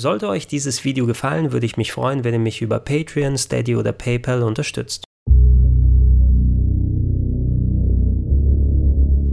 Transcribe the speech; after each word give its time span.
Sollte 0.00 0.28
euch 0.28 0.46
dieses 0.46 0.84
Video 0.84 1.06
gefallen, 1.06 1.50
würde 1.50 1.66
ich 1.66 1.76
mich 1.76 1.90
freuen, 1.90 2.22
wenn 2.22 2.32
ihr 2.32 2.38
mich 2.38 2.62
über 2.62 2.78
Patreon, 2.78 3.36
Steady 3.36 3.74
oder 3.74 3.90
PayPal 3.90 4.44
unterstützt. 4.44 5.02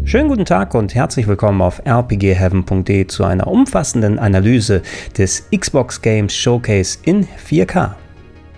Schönen 0.06 0.28
guten 0.28 0.46
Tag 0.46 0.74
und 0.74 0.96
herzlich 0.96 1.28
willkommen 1.28 1.62
auf 1.62 1.84
rpgheaven.de 1.86 3.06
zu 3.06 3.26
einer 3.26 3.46
umfassenden 3.46 4.18
Analyse 4.18 4.82
des 5.16 5.48
Xbox 5.56 6.02
Games 6.02 6.34
Showcase 6.34 6.98
in 7.04 7.28
4K. 7.28 7.94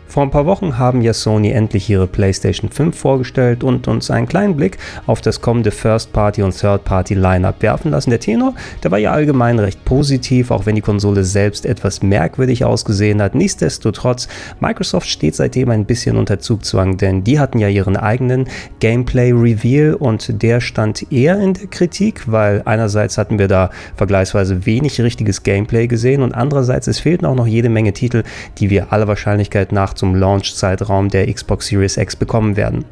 Vor 0.08 0.24
ein 0.24 0.32
paar 0.32 0.46
Wochen 0.46 0.78
haben 0.78 1.02
ja 1.02 1.14
Sony 1.14 1.52
endlich 1.52 1.90
ihre 1.90 2.08
PlayStation 2.08 2.72
5 2.72 2.98
vorgestellt 2.98 3.64
und 3.64 3.88
uns 3.90 4.10
einen 4.10 4.28
kleinen 4.28 4.56
Blick 4.56 4.78
auf 5.06 5.20
das 5.22 5.42
kommende 5.42 5.72
First-Party- 5.72 6.44
und 6.44 6.58
Third-Party-Lineup 6.58 7.62
werfen 7.62 7.92
lassen. 7.92 8.12
Der 8.12 8.20
Tenor, 8.20 8.54
der 8.84 8.92
war 8.92 9.00
ja 9.00 9.12
allgemein 9.12 9.60
recht 9.60 9.84
positiv, 9.84 10.50
auch 10.50 10.66
wenn 10.66 10.76
die 10.76 10.82
Konsole 10.82 11.26
selbst 11.26 11.66
etwas 11.66 12.02
merkwürdig 12.02 12.64
ausgesehen 12.64 13.22
hat. 13.22 13.36
Nichtsdestotrotz, 13.36 14.30
Microsoft 14.62 15.10
steht 15.10 15.36
seitdem 15.36 15.70
ein 15.70 15.86
bisschen 15.86 16.16
unter 16.16 16.40
Zugzwang, 16.40 16.98
denn 16.98 17.26
die 17.26 17.40
hatten 17.40 17.60
ja 17.60 17.68
ihren 17.68 17.98
eigenen 17.98 18.48
Gameplay-Reveal 18.80 19.94
und 19.94 20.42
der 20.42 20.62
stand 20.62 21.12
eher 21.12 21.40
in 21.40 21.54
der 21.54 21.68
Kritik, 21.68 22.32
weil 22.32 22.62
einerseits 22.64 23.18
hatten 23.18 23.40
wir 23.40 23.50
da 23.50 23.72
vergleichsweise 23.98 24.66
wenig 24.66 25.02
richtiges 25.02 25.44
Gameplay 25.44 25.88
gesehen 25.88 26.24
und 26.24 26.34
andererseits 26.34 26.88
es 26.88 27.00
fehlten 27.00 27.26
auch 27.26 27.36
noch 27.36 27.48
jede 27.48 27.70
Menge 27.70 27.92
Titel, 27.92 28.24
die 28.58 28.70
wir 28.70 28.94
aller 28.94 29.08
Wahrscheinlichkeit 29.08 29.74
nach 29.74 29.97
zum 29.98 30.16
Launch-Zeitraum 30.16 31.10
der 31.10 31.32
Xbox 31.32 31.68
Series 31.68 31.98
X 31.98 32.16
bekommen 32.16 32.56
werden. 32.56 32.86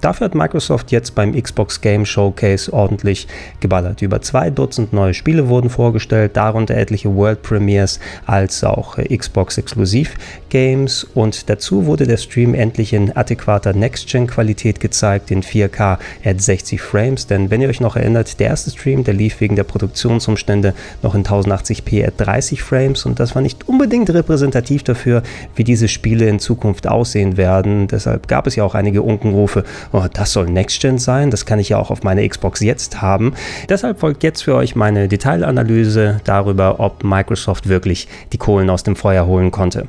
Dafür 0.00 0.26
hat 0.26 0.34
Microsoft 0.34 0.92
jetzt 0.92 1.14
beim 1.14 1.40
Xbox 1.40 1.80
Game 1.80 2.06
Showcase 2.06 2.72
ordentlich 2.72 3.26
geballert. 3.58 4.00
Über 4.00 4.22
zwei 4.22 4.50
Dutzend 4.50 4.92
neue 4.92 5.12
Spiele 5.12 5.48
wurden 5.48 5.70
vorgestellt, 5.70 6.36
darunter 6.36 6.76
etliche 6.76 7.14
World 7.14 7.42
Premiers 7.42 7.98
als 8.24 8.62
auch 8.62 8.96
Xbox 8.96 9.58
Exklusiv 9.58 10.14
Games 10.50 11.04
und 11.14 11.50
dazu 11.50 11.86
wurde 11.86 12.06
der 12.06 12.16
Stream 12.16 12.54
endlich 12.54 12.92
in 12.92 13.16
adäquater 13.16 13.72
Next-Gen-Qualität 13.72 14.80
gezeigt, 14.80 15.30
in 15.30 15.42
4K 15.42 15.98
at 16.24 16.40
60 16.40 16.80
Frames, 16.80 17.26
denn 17.26 17.50
wenn 17.50 17.60
ihr 17.60 17.68
euch 17.68 17.80
noch 17.80 17.96
erinnert, 17.96 18.38
der 18.40 18.48
erste 18.48 18.70
Stream, 18.70 19.04
der 19.04 19.14
lief 19.14 19.40
wegen 19.40 19.56
der 19.56 19.64
Produktionsumstände 19.64 20.74
noch 21.02 21.14
in 21.14 21.24
1080p 21.24 22.06
at 22.06 22.14
30 22.18 22.62
Frames 22.62 23.04
und 23.04 23.18
das 23.18 23.34
war 23.34 23.42
nicht 23.42 23.68
unbedingt 23.68 24.10
repräsentativ 24.10 24.84
dafür, 24.84 25.22
wie 25.56 25.64
diese 25.64 25.88
Spiele 25.88 26.28
in 26.28 26.38
Zukunft 26.38 26.86
aussehen 26.86 27.36
werden. 27.36 27.88
Deshalb 27.88 28.28
gab 28.28 28.46
es 28.46 28.56
ja 28.56 28.64
auch 28.64 28.74
einige 28.74 29.02
Unkenrufe 29.02 29.64
oh, 29.92 30.04
das 30.12 30.32
soll 30.32 30.46
Next 30.46 30.80
Gen 30.80 30.98
sein, 30.98 31.30
das 31.30 31.46
kann 31.46 31.58
ich 31.58 31.70
ja 31.70 31.78
auch 31.78 31.90
auf 31.90 32.02
meiner 32.02 32.26
Xbox 32.26 32.60
jetzt 32.60 33.00
haben. 33.00 33.34
Deshalb 33.68 34.00
folgt 34.00 34.22
jetzt 34.22 34.42
für 34.42 34.54
euch 34.54 34.76
meine 34.76 35.08
Detailanalyse 35.08 36.20
darüber, 36.24 36.80
ob 36.80 37.04
Microsoft 37.04 37.68
wirklich 37.68 38.08
die 38.32 38.38
Kohlen 38.38 38.70
aus 38.70 38.82
dem 38.82 38.96
Feuer 38.96 39.26
holen 39.26 39.50
konnte. 39.50 39.88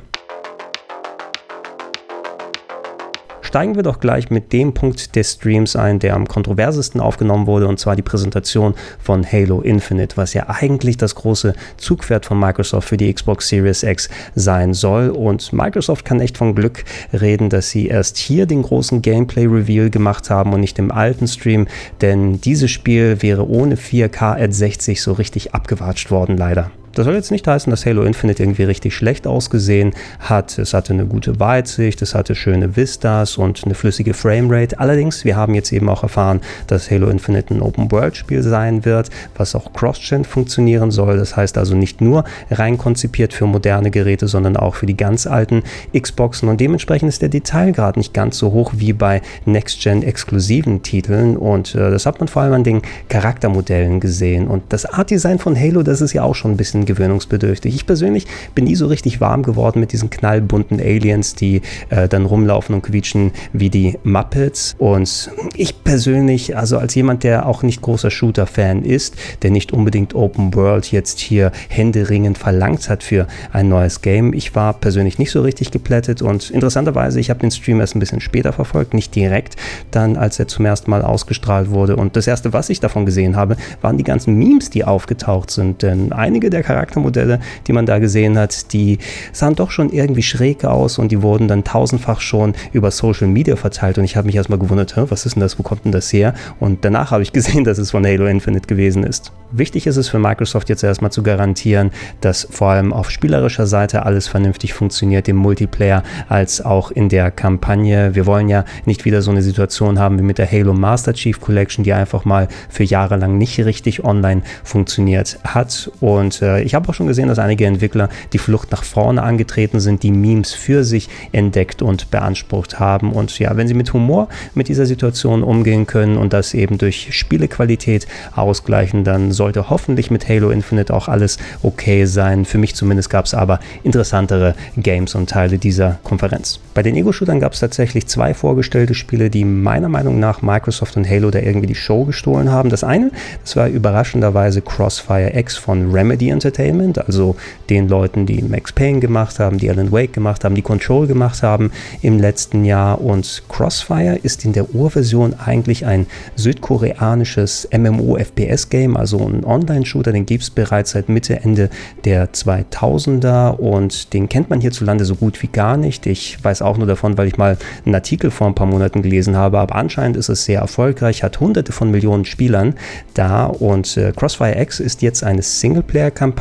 Steigen 3.50 3.74
wir 3.74 3.82
doch 3.82 3.98
gleich 3.98 4.30
mit 4.30 4.52
dem 4.52 4.74
Punkt 4.74 5.16
des 5.16 5.32
Streams 5.32 5.74
ein, 5.74 5.98
der 5.98 6.14
am 6.14 6.28
kontroversesten 6.28 7.00
aufgenommen 7.00 7.48
wurde, 7.48 7.66
und 7.66 7.80
zwar 7.80 7.96
die 7.96 8.02
Präsentation 8.02 8.76
von 9.00 9.26
Halo 9.26 9.60
Infinite, 9.60 10.16
was 10.16 10.34
ja 10.34 10.44
eigentlich 10.46 10.98
das 10.98 11.16
große 11.16 11.54
Zugpferd 11.76 12.26
von 12.26 12.38
Microsoft 12.38 12.88
für 12.88 12.96
die 12.96 13.12
Xbox 13.12 13.48
Series 13.48 13.82
X 13.82 14.08
sein 14.36 14.72
soll. 14.72 15.08
Und 15.08 15.52
Microsoft 15.52 16.04
kann 16.04 16.20
echt 16.20 16.38
von 16.38 16.54
Glück 16.54 16.84
reden, 17.12 17.50
dass 17.50 17.70
sie 17.70 17.88
erst 17.88 18.18
hier 18.18 18.46
den 18.46 18.62
großen 18.62 19.02
Gameplay-Reveal 19.02 19.90
gemacht 19.90 20.30
haben 20.30 20.52
und 20.52 20.60
nicht 20.60 20.78
im 20.78 20.92
alten 20.92 21.26
Stream, 21.26 21.66
denn 22.02 22.40
dieses 22.40 22.70
Spiel 22.70 23.20
wäre 23.20 23.48
ohne 23.48 23.74
4K 23.74 24.40
at 24.40 24.54
60 24.54 25.02
so 25.02 25.14
richtig 25.14 25.54
abgewatscht 25.54 26.12
worden, 26.12 26.36
leider. 26.36 26.70
Das 26.92 27.04
soll 27.04 27.14
jetzt 27.14 27.30
nicht 27.30 27.46
heißen, 27.46 27.70
dass 27.70 27.86
Halo 27.86 28.02
Infinite 28.02 28.42
irgendwie 28.42 28.64
richtig 28.64 28.96
schlecht 28.96 29.28
ausgesehen 29.28 29.92
hat. 30.18 30.58
Es 30.58 30.74
hatte 30.74 30.92
eine 30.92 31.06
gute 31.06 31.38
Weitsicht, 31.38 32.02
es 32.02 32.16
hatte 32.16 32.34
schöne 32.34 32.74
Vistas 32.74 33.38
und 33.38 33.62
eine 33.64 33.74
flüssige 33.74 34.12
Framerate. 34.12 34.80
Allerdings, 34.80 35.24
wir 35.24 35.36
haben 35.36 35.54
jetzt 35.54 35.72
eben 35.72 35.88
auch 35.88 36.02
erfahren, 36.02 36.40
dass 36.66 36.90
Halo 36.90 37.08
Infinite 37.08 37.54
ein 37.54 37.62
Open-World-Spiel 37.62 38.42
sein 38.42 38.84
wird, 38.84 39.08
was 39.36 39.54
auch 39.54 39.72
Cross-Gen 39.72 40.24
funktionieren 40.24 40.90
soll. 40.90 41.16
Das 41.16 41.36
heißt 41.36 41.58
also 41.58 41.76
nicht 41.76 42.00
nur 42.00 42.24
rein 42.50 42.76
konzipiert 42.76 43.32
für 43.34 43.46
moderne 43.46 43.92
Geräte, 43.92 44.26
sondern 44.26 44.56
auch 44.56 44.74
für 44.74 44.86
die 44.86 44.96
ganz 44.96 45.28
alten 45.28 45.62
Xboxen. 45.96 46.48
Und 46.48 46.60
dementsprechend 46.60 47.08
ist 47.08 47.22
der 47.22 47.28
Detailgrad 47.28 47.98
nicht 47.98 48.14
ganz 48.14 48.36
so 48.36 48.50
hoch 48.50 48.72
wie 48.74 48.92
bei 48.92 49.22
Next-Gen-exklusiven 49.44 50.82
Titeln. 50.82 51.36
Und 51.36 51.76
äh, 51.76 51.90
das 51.92 52.04
hat 52.04 52.18
man 52.18 52.26
vor 52.26 52.42
allem 52.42 52.54
an 52.54 52.64
den 52.64 52.82
Charaktermodellen 53.08 54.00
gesehen. 54.00 54.48
Und 54.48 54.64
das 54.70 54.86
Art-Design 54.86 55.38
von 55.38 55.56
Halo, 55.56 55.84
das 55.84 56.00
ist 56.00 56.14
ja 56.14 56.24
auch 56.24 56.34
schon 56.34 56.50
ein 56.50 56.56
bisschen 56.56 56.79
bisschen 56.80 56.96
gewöhnungsbedürftig. 56.96 57.74
Ich 57.74 57.86
persönlich 57.86 58.26
bin 58.54 58.64
nie 58.64 58.74
so 58.74 58.86
richtig 58.86 59.20
warm 59.20 59.42
geworden 59.42 59.80
mit 59.80 59.92
diesen 59.92 60.10
knallbunten 60.10 60.80
Aliens, 60.80 61.34
die 61.34 61.62
äh, 61.90 62.08
dann 62.08 62.26
rumlaufen 62.26 62.74
und 62.74 62.82
quietschen 62.82 63.32
wie 63.52 63.70
die 63.70 63.98
Muppets. 64.02 64.74
Und 64.78 65.30
ich 65.56 65.84
persönlich, 65.84 66.56
also 66.56 66.78
als 66.78 66.94
jemand, 66.94 67.24
der 67.24 67.46
auch 67.46 67.62
nicht 67.62 67.82
großer 67.82 68.10
Shooter-Fan 68.10 68.84
ist, 68.84 69.16
der 69.42 69.50
nicht 69.50 69.72
unbedingt 69.72 70.14
Open 70.14 70.54
World 70.54 70.90
jetzt 70.92 71.18
hier 71.18 71.52
händeringend 71.68 72.38
verlangt 72.38 72.88
hat 72.88 73.02
für 73.02 73.26
ein 73.52 73.68
neues 73.68 74.02
Game, 74.02 74.32
ich 74.32 74.54
war 74.54 74.72
persönlich 74.74 75.18
nicht 75.18 75.30
so 75.30 75.42
richtig 75.42 75.70
geplättet 75.70 76.22
und 76.22 76.50
interessanterweise, 76.50 77.20
ich 77.20 77.30
habe 77.30 77.40
den 77.40 77.50
Stream 77.50 77.80
erst 77.80 77.96
ein 77.96 78.00
bisschen 78.00 78.20
später 78.20 78.52
verfolgt, 78.52 78.94
nicht 78.94 79.14
direkt, 79.14 79.56
dann 79.90 80.16
als 80.16 80.38
er 80.38 80.48
zum 80.48 80.64
ersten 80.64 80.90
Mal 80.90 81.02
ausgestrahlt 81.02 81.70
wurde. 81.70 81.96
Und 81.96 82.16
das 82.16 82.26
erste, 82.26 82.52
was 82.52 82.70
ich 82.70 82.80
davon 82.80 83.06
gesehen 83.06 83.36
habe, 83.36 83.56
waren 83.80 83.98
die 83.98 84.04
ganzen 84.04 84.34
Memes, 84.34 84.70
die 84.70 84.84
aufgetaucht 84.84 85.50
sind. 85.50 85.82
Denn 85.82 86.12
einige 86.12 86.50
der 86.50 86.62
Charaktermodelle, 86.70 87.40
die 87.66 87.72
man 87.72 87.84
da 87.84 87.98
gesehen 87.98 88.38
hat, 88.38 88.72
die 88.72 88.98
sahen 89.32 89.56
doch 89.56 89.70
schon 89.70 89.90
irgendwie 89.90 90.22
schräg 90.22 90.64
aus 90.64 90.98
und 90.98 91.10
die 91.10 91.22
wurden 91.22 91.48
dann 91.48 91.64
tausendfach 91.64 92.20
schon 92.20 92.54
über 92.72 92.90
Social 92.90 93.26
Media 93.26 93.56
verteilt 93.56 93.98
und 93.98 94.04
ich 94.04 94.16
habe 94.16 94.26
mich 94.26 94.36
erstmal 94.36 94.58
gewundert, 94.58 94.94
was 94.96 95.26
ist 95.26 95.34
denn 95.34 95.40
das, 95.40 95.58
wo 95.58 95.62
kommt 95.62 95.84
denn 95.84 95.92
das 95.92 96.12
her? 96.12 96.34
Und 96.60 96.84
danach 96.84 97.10
habe 97.10 97.22
ich 97.22 97.32
gesehen, 97.40 97.64
dass 97.64 97.78
es 97.78 97.90
von 97.90 98.06
Halo 98.06 98.26
Infinite 98.26 98.66
gewesen 98.66 99.02
ist. 99.02 99.32
Wichtig 99.52 99.88
ist 99.88 99.96
es 99.96 100.08
für 100.08 100.20
Microsoft 100.20 100.68
jetzt 100.68 100.84
erstmal 100.84 101.10
zu 101.10 101.24
garantieren, 101.24 101.90
dass 102.20 102.46
vor 102.48 102.70
allem 102.70 102.92
auf 102.92 103.10
spielerischer 103.10 103.66
Seite 103.66 104.06
alles 104.06 104.28
vernünftig 104.28 104.74
funktioniert, 104.74 105.28
im 105.28 105.36
Multiplayer 105.36 106.04
als 106.28 106.64
auch 106.64 106.92
in 106.92 107.08
der 107.08 107.32
Kampagne. 107.32 108.14
Wir 108.14 108.26
wollen 108.26 108.48
ja 108.48 108.64
nicht 108.84 109.04
wieder 109.04 109.22
so 109.22 109.32
eine 109.32 109.42
Situation 109.42 109.98
haben 109.98 110.18
wie 110.18 110.22
mit 110.22 110.38
der 110.38 110.50
Halo 110.50 110.72
Master 110.72 111.14
Chief 111.14 111.40
Collection, 111.40 111.82
die 111.82 111.92
einfach 111.92 112.24
mal 112.24 112.46
für 112.68 112.84
Jahre 112.84 113.16
lang 113.16 113.38
nicht 113.38 113.58
richtig 113.58 114.04
online 114.04 114.42
funktioniert 114.62 115.40
hat. 115.42 115.90
Und 115.98 116.42
äh, 116.42 116.59
ich 116.62 116.74
habe 116.74 116.88
auch 116.88 116.94
schon 116.94 117.06
gesehen, 117.06 117.28
dass 117.28 117.38
einige 117.38 117.66
Entwickler 117.66 118.08
die 118.32 118.38
Flucht 118.38 118.70
nach 118.70 118.84
vorne 118.84 119.22
angetreten 119.22 119.80
sind, 119.80 120.02
die 120.02 120.10
Memes 120.10 120.52
für 120.52 120.84
sich 120.84 121.08
entdeckt 121.32 121.82
und 121.82 122.10
beansprucht 122.10 122.78
haben. 122.78 123.12
Und 123.12 123.38
ja, 123.38 123.56
wenn 123.56 123.68
sie 123.68 123.74
mit 123.74 123.92
Humor 123.92 124.28
mit 124.54 124.68
dieser 124.68 124.86
Situation 124.86 125.42
umgehen 125.42 125.86
können 125.86 126.16
und 126.16 126.32
das 126.32 126.54
eben 126.54 126.78
durch 126.78 127.08
Spielequalität 127.10 128.06
ausgleichen, 128.34 129.04
dann 129.04 129.32
sollte 129.32 129.70
hoffentlich 129.70 130.10
mit 130.10 130.28
Halo 130.28 130.50
Infinite 130.50 130.92
auch 130.94 131.08
alles 131.08 131.38
okay 131.62 132.04
sein. 132.04 132.44
Für 132.44 132.58
mich 132.58 132.74
zumindest 132.74 133.10
gab 133.10 133.26
es 133.26 133.34
aber 133.34 133.60
interessantere 133.82 134.54
Games 134.76 135.14
und 135.14 135.30
Teile 135.30 135.58
dieser 135.58 135.98
Konferenz. 136.02 136.60
Bei 136.74 136.82
den 136.82 136.96
Ego-Shootern 136.96 137.40
gab 137.40 137.52
es 137.52 137.60
tatsächlich 137.60 138.06
zwei 138.06 138.34
vorgestellte 138.34 138.94
Spiele, 138.94 139.30
die 139.30 139.44
meiner 139.44 139.88
Meinung 139.88 140.18
nach 140.18 140.42
Microsoft 140.42 140.96
und 140.96 141.08
Halo 141.08 141.30
da 141.30 141.38
irgendwie 141.38 141.66
die 141.66 141.74
Show 141.74 142.04
gestohlen 142.04 142.50
haben. 142.50 142.70
Das 142.70 142.84
eine, 142.84 143.10
das 143.42 143.56
war 143.56 143.68
überraschenderweise 143.68 144.62
Crossfire 144.62 145.36
X 145.36 145.56
von 145.56 145.90
Remedy 145.92 146.28
Entertainment, 146.30 146.49
also 146.58 147.36
den 147.68 147.88
Leuten, 147.88 148.26
die 148.26 148.42
Max 148.42 148.72
Payne 148.72 149.00
gemacht 149.00 149.38
haben, 149.38 149.58
die 149.58 149.70
Alan 149.70 149.92
Wake 149.92 150.12
gemacht 150.12 150.44
haben, 150.44 150.54
die 150.54 150.62
Control 150.62 151.06
gemacht 151.06 151.42
haben 151.42 151.70
im 152.02 152.18
letzten 152.18 152.64
Jahr. 152.64 153.00
Und 153.00 153.42
Crossfire 153.48 154.18
ist 154.22 154.44
in 154.44 154.52
der 154.52 154.74
Urversion 154.74 155.34
eigentlich 155.34 155.86
ein 155.86 156.06
südkoreanisches 156.36 157.68
MMO-FPS-Game, 157.72 158.96
also 158.96 159.24
einen 159.24 159.44
Online-Shooter, 159.44 160.12
den 160.12 160.26
gibt 160.26 160.42
es 160.42 160.50
bereits 160.50 160.92
seit 160.92 161.08
Mitte, 161.08 161.40
Ende 161.40 161.70
der 162.04 162.32
2000er 162.32 163.50
und 163.56 164.12
den 164.12 164.28
kennt 164.28 164.50
man 164.50 164.60
hierzulande 164.60 165.04
so 165.04 165.14
gut 165.14 165.42
wie 165.42 165.48
gar 165.48 165.76
nicht. 165.76 166.06
Ich 166.06 166.42
weiß 166.42 166.62
auch 166.62 166.78
nur 166.78 166.86
davon, 166.86 167.16
weil 167.18 167.28
ich 167.28 167.36
mal 167.36 167.56
einen 167.84 167.94
Artikel 167.94 168.30
vor 168.30 168.46
ein 168.46 168.54
paar 168.54 168.66
Monaten 168.66 169.02
gelesen 169.02 169.36
habe, 169.36 169.58
aber 169.58 169.76
anscheinend 169.76 170.16
ist 170.16 170.28
es 170.28 170.44
sehr 170.44 170.60
erfolgreich, 170.60 171.22
hat 171.22 171.40
hunderte 171.40 171.72
von 171.72 171.90
Millionen 171.90 172.24
Spielern 172.24 172.74
da 173.14 173.46
und 173.46 173.96
äh, 173.96 174.12
Crossfire 174.14 174.60
X 174.60 174.80
ist 174.80 175.02
jetzt 175.02 175.22
eine 175.24 175.42
Singleplayer-Kampagne, 175.42 176.39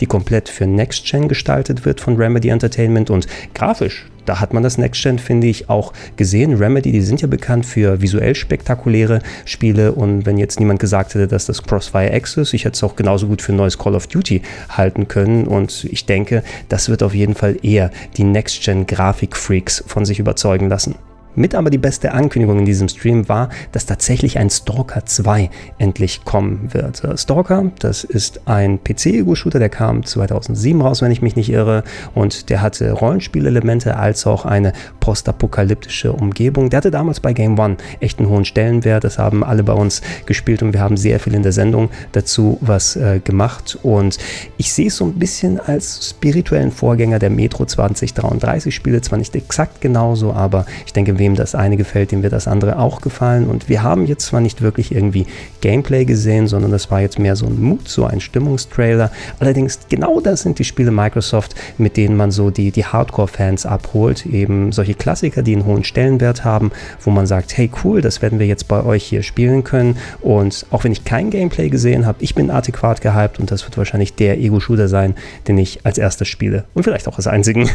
die 0.00 0.06
komplett 0.06 0.48
für 0.48 0.66
Next 0.66 1.04
Gen 1.06 1.28
gestaltet 1.28 1.84
wird 1.84 2.00
von 2.00 2.16
Remedy 2.16 2.48
Entertainment 2.48 3.10
und 3.10 3.26
grafisch 3.54 4.06
da 4.26 4.40
hat 4.40 4.52
man 4.52 4.62
das 4.62 4.76
Next 4.76 5.02
Gen, 5.02 5.18
finde 5.18 5.46
ich, 5.46 5.70
auch 5.70 5.92
gesehen. 6.16 6.54
Remedy, 6.54 6.92
die 6.92 7.00
sind 7.00 7.22
ja 7.22 7.28
bekannt 7.28 7.64
für 7.64 8.02
visuell 8.02 8.34
spektakuläre 8.34 9.20
Spiele 9.44 9.92
und 9.92 10.26
wenn 10.26 10.36
jetzt 10.36 10.60
niemand 10.60 10.80
gesagt 10.80 11.14
hätte, 11.14 11.28
dass 11.28 11.46
das 11.46 11.62
Crossfire 11.62 12.14
X 12.14 12.36
ist, 12.36 12.52
ich 12.52 12.64
hätte 12.64 12.74
es 12.74 12.82
auch 12.82 12.96
genauso 12.96 13.28
gut 13.28 13.40
für 13.40 13.52
ein 13.52 13.56
neues 13.56 13.78
Call 13.78 13.94
of 13.94 14.08
Duty 14.08 14.42
halten 14.68 15.08
können 15.08 15.46
und 15.46 15.84
ich 15.84 16.04
denke, 16.04 16.42
das 16.68 16.88
wird 16.88 17.02
auf 17.02 17.14
jeden 17.14 17.34
Fall 17.34 17.56
eher 17.62 17.90
die 18.16 18.24
Next 18.24 18.62
Gen 18.62 18.86
Grafik-Freaks 18.86 19.84
von 19.86 20.04
sich 20.04 20.18
überzeugen 20.18 20.68
lassen. 20.68 20.96
Mit 21.36 21.54
aber 21.54 21.70
die 21.70 21.78
beste 21.78 22.12
Ankündigung 22.12 22.58
in 22.58 22.64
diesem 22.64 22.88
Stream 22.88 23.28
war, 23.28 23.50
dass 23.72 23.86
tatsächlich 23.86 24.38
ein 24.38 24.50
Stalker 24.50 25.06
2 25.06 25.50
endlich 25.78 26.24
kommen 26.24 26.70
wird. 26.72 27.02
Stalker, 27.16 27.70
das 27.78 28.04
ist 28.04 28.40
ein 28.46 28.82
PC-Ego-Shooter, 28.82 29.58
der 29.58 29.68
kam 29.68 30.04
2007 30.04 30.80
raus, 30.80 31.02
wenn 31.02 31.12
ich 31.12 31.22
mich 31.22 31.36
nicht 31.36 31.50
irre, 31.50 31.84
und 32.14 32.48
der 32.50 32.62
hatte 32.62 32.90
Rollenspielelemente 32.92 33.96
als 33.96 34.26
auch 34.26 34.44
eine 34.44 34.72
postapokalyptische 35.00 36.12
Umgebung. 36.12 36.70
Der 36.70 36.78
hatte 36.78 36.90
damals 36.90 37.20
bei 37.20 37.32
Game 37.32 37.58
One 37.58 37.76
echt 38.00 38.18
einen 38.18 38.28
hohen 38.28 38.44
Stellenwert. 38.44 39.04
Das 39.04 39.18
haben 39.18 39.44
alle 39.44 39.62
bei 39.62 39.72
uns 39.72 40.02
gespielt 40.24 40.62
und 40.62 40.72
wir 40.72 40.80
haben 40.80 40.96
sehr 40.96 41.20
viel 41.20 41.34
in 41.34 41.42
der 41.42 41.52
Sendung 41.52 41.90
dazu 42.12 42.58
was 42.60 42.96
äh, 42.96 43.20
gemacht. 43.22 43.78
Und 43.82 44.18
ich 44.56 44.72
sehe 44.72 44.88
es 44.88 44.96
so 44.96 45.04
ein 45.04 45.14
bisschen 45.14 45.60
als 45.60 46.10
spirituellen 46.10 46.72
Vorgänger 46.72 47.18
der 47.18 47.30
Metro 47.30 47.64
2033 47.64 48.74
Spiele, 48.74 49.00
zwar 49.00 49.18
nicht 49.18 49.34
exakt 49.36 49.80
genauso, 49.80 50.32
aber 50.32 50.66
ich 50.86 50.92
denke, 50.92 51.18
wem 51.26 51.34
das 51.34 51.56
eine 51.56 51.76
gefällt, 51.76 52.12
dem 52.12 52.22
wird 52.22 52.32
das 52.32 52.46
andere 52.46 52.78
auch 52.78 53.00
gefallen. 53.00 53.48
Und 53.48 53.68
wir 53.68 53.82
haben 53.82 54.06
jetzt 54.06 54.26
zwar 54.26 54.40
nicht 54.40 54.62
wirklich 54.62 54.94
irgendwie 54.94 55.26
Gameplay 55.60 56.04
gesehen, 56.04 56.46
sondern 56.46 56.70
das 56.70 56.88
war 56.90 57.00
jetzt 57.00 57.18
mehr 57.18 57.34
so 57.34 57.46
ein 57.46 57.60
Mut, 57.60 57.88
so 57.88 58.04
ein 58.04 58.20
Stimmungstrailer. 58.20 59.10
Allerdings 59.40 59.80
genau 59.88 60.20
das 60.20 60.42
sind 60.42 60.60
die 60.60 60.64
Spiele 60.64 60.92
Microsoft, 60.92 61.56
mit 61.78 61.96
denen 61.96 62.16
man 62.16 62.30
so 62.30 62.50
die, 62.50 62.70
die 62.70 62.84
Hardcore-Fans 62.84 63.66
abholt. 63.66 64.24
Eben 64.24 64.70
solche 64.70 64.94
Klassiker, 64.94 65.42
die 65.42 65.54
einen 65.54 65.66
hohen 65.66 65.82
Stellenwert 65.82 66.44
haben, 66.44 66.70
wo 67.02 67.10
man 67.10 67.26
sagt, 67.26 67.56
hey 67.56 67.68
cool, 67.82 68.00
das 68.00 68.22
werden 68.22 68.38
wir 68.38 68.46
jetzt 68.46 68.68
bei 68.68 68.84
euch 68.84 69.02
hier 69.02 69.24
spielen 69.24 69.64
können. 69.64 69.96
Und 70.20 70.64
auch 70.70 70.84
wenn 70.84 70.92
ich 70.92 71.04
kein 71.04 71.30
Gameplay 71.30 71.70
gesehen 71.70 72.06
habe, 72.06 72.18
ich 72.20 72.36
bin 72.36 72.52
adäquat 72.52 73.00
gehypt 73.00 73.40
und 73.40 73.50
das 73.50 73.64
wird 73.64 73.76
wahrscheinlich 73.76 74.14
der 74.14 74.38
Ego-Shooter 74.38 74.86
sein, 74.86 75.16
den 75.48 75.58
ich 75.58 75.80
als 75.84 75.98
erstes 75.98 76.28
spiele. 76.28 76.64
Und 76.74 76.84
vielleicht 76.84 77.08
auch 77.08 77.16
als 77.16 77.26
einzigen. 77.26 77.68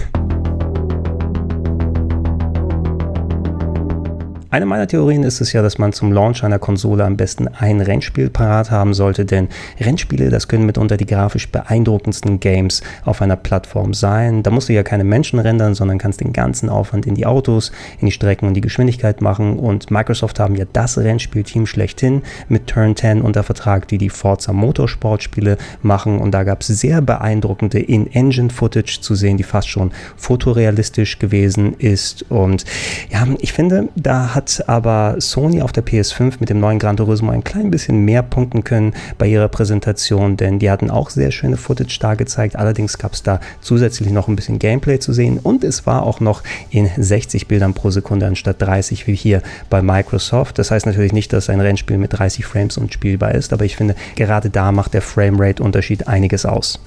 Eine 4.51 4.65
meiner 4.65 4.85
Theorien 4.85 5.23
ist 5.23 5.39
es 5.39 5.53
ja, 5.53 5.61
dass 5.61 5.77
man 5.77 5.93
zum 5.93 6.11
Launch 6.11 6.43
einer 6.43 6.59
Konsole 6.59 7.05
am 7.05 7.15
besten 7.15 7.47
ein 7.47 7.79
Rennspiel 7.79 8.29
parat 8.29 8.69
haben 8.69 8.93
sollte, 8.93 9.23
denn 9.23 9.47
Rennspiele, 9.79 10.29
das 10.29 10.49
können 10.49 10.65
mitunter 10.65 10.97
die 10.97 11.05
grafisch 11.05 11.49
beeindruckendsten 11.49 12.41
Games 12.41 12.81
auf 13.05 13.21
einer 13.21 13.37
Plattform 13.37 13.93
sein. 13.93 14.43
Da 14.43 14.51
musst 14.51 14.67
du 14.67 14.73
ja 14.73 14.83
keine 14.83 15.05
Menschen 15.05 15.39
rendern, 15.39 15.73
sondern 15.73 15.99
kannst 15.99 16.19
den 16.19 16.33
ganzen 16.33 16.67
Aufwand 16.67 17.05
in 17.05 17.15
die 17.15 17.25
Autos, 17.25 17.71
in 18.01 18.07
die 18.07 18.11
Strecken 18.11 18.45
und 18.45 18.53
die 18.53 18.59
Geschwindigkeit 18.59 19.21
machen. 19.21 19.57
Und 19.57 19.89
Microsoft 19.89 20.37
haben 20.37 20.57
ja 20.57 20.65
das 20.73 20.97
Rennspielteam 20.97 21.65
schlechthin 21.65 22.21
mit 22.49 22.67
Turn 22.67 22.97
10 22.97 23.21
unter 23.21 23.43
Vertrag, 23.43 23.87
die 23.87 23.97
die 23.97 24.09
Forza 24.09 24.51
Motorsport 24.51 25.23
Spiele 25.23 25.57
machen. 25.81 26.19
Und 26.19 26.31
da 26.31 26.43
gab 26.43 26.59
es 26.59 26.67
sehr 26.67 27.01
beeindruckende 27.01 27.79
In-Engine-Footage 27.79 28.99
zu 28.99 29.15
sehen, 29.15 29.37
die 29.37 29.43
fast 29.43 29.69
schon 29.69 29.93
fotorealistisch 30.17 31.19
gewesen 31.19 31.73
ist. 31.77 32.29
Und 32.29 32.65
ja, 33.09 33.25
ich 33.39 33.53
finde, 33.53 33.87
da 33.95 34.35
hat 34.35 34.40
hat 34.41 34.63
aber 34.65 35.17
Sony 35.19 35.61
auf 35.61 35.71
der 35.71 35.85
PS5 35.85 36.37
mit 36.39 36.49
dem 36.49 36.59
neuen 36.59 36.79
Gran 36.79 36.97
Turismo 36.97 37.31
ein 37.31 37.43
klein 37.43 37.69
bisschen 37.69 38.05
mehr 38.05 38.23
punkten 38.23 38.63
können 38.63 38.93
bei 39.19 39.27
ihrer 39.27 39.47
Präsentation, 39.49 40.35
denn 40.35 40.57
die 40.57 40.71
hatten 40.71 40.89
auch 40.89 41.11
sehr 41.11 41.29
schöne 41.29 41.57
Footage 41.57 41.99
da 41.99 42.15
gezeigt. 42.15 42.55
Allerdings 42.55 42.97
gab 42.97 43.13
es 43.13 43.21
da 43.21 43.39
zusätzlich 43.61 44.09
noch 44.09 44.27
ein 44.27 44.35
bisschen 44.35 44.57
Gameplay 44.57 44.97
zu 44.97 45.13
sehen 45.13 45.37
und 45.37 45.63
es 45.63 45.85
war 45.85 46.01
auch 46.01 46.21
noch 46.21 46.41
in 46.71 46.89
60 46.97 47.47
Bildern 47.47 47.75
pro 47.75 47.91
Sekunde 47.91 48.25
anstatt 48.25 48.59
30 48.59 49.05
wie 49.05 49.15
hier 49.15 49.43
bei 49.69 49.83
Microsoft. 49.83 50.57
Das 50.57 50.71
heißt 50.71 50.87
natürlich 50.87 51.13
nicht, 51.13 51.31
dass 51.33 51.47
ein 51.47 51.61
Rennspiel 51.61 51.99
mit 51.99 52.17
30 52.17 52.43
Frames 52.43 52.79
unspielbar 52.79 53.35
ist, 53.35 53.53
aber 53.53 53.65
ich 53.65 53.75
finde, 53.75 53.93
gerade 54.15 54.49
da 54.49 54.71
macht 54.71 54.95
der 54.95 55.03
Framerate-Unterschied 55.03 56.07
einiges 56.07 56.47
aus. 56.47 56.79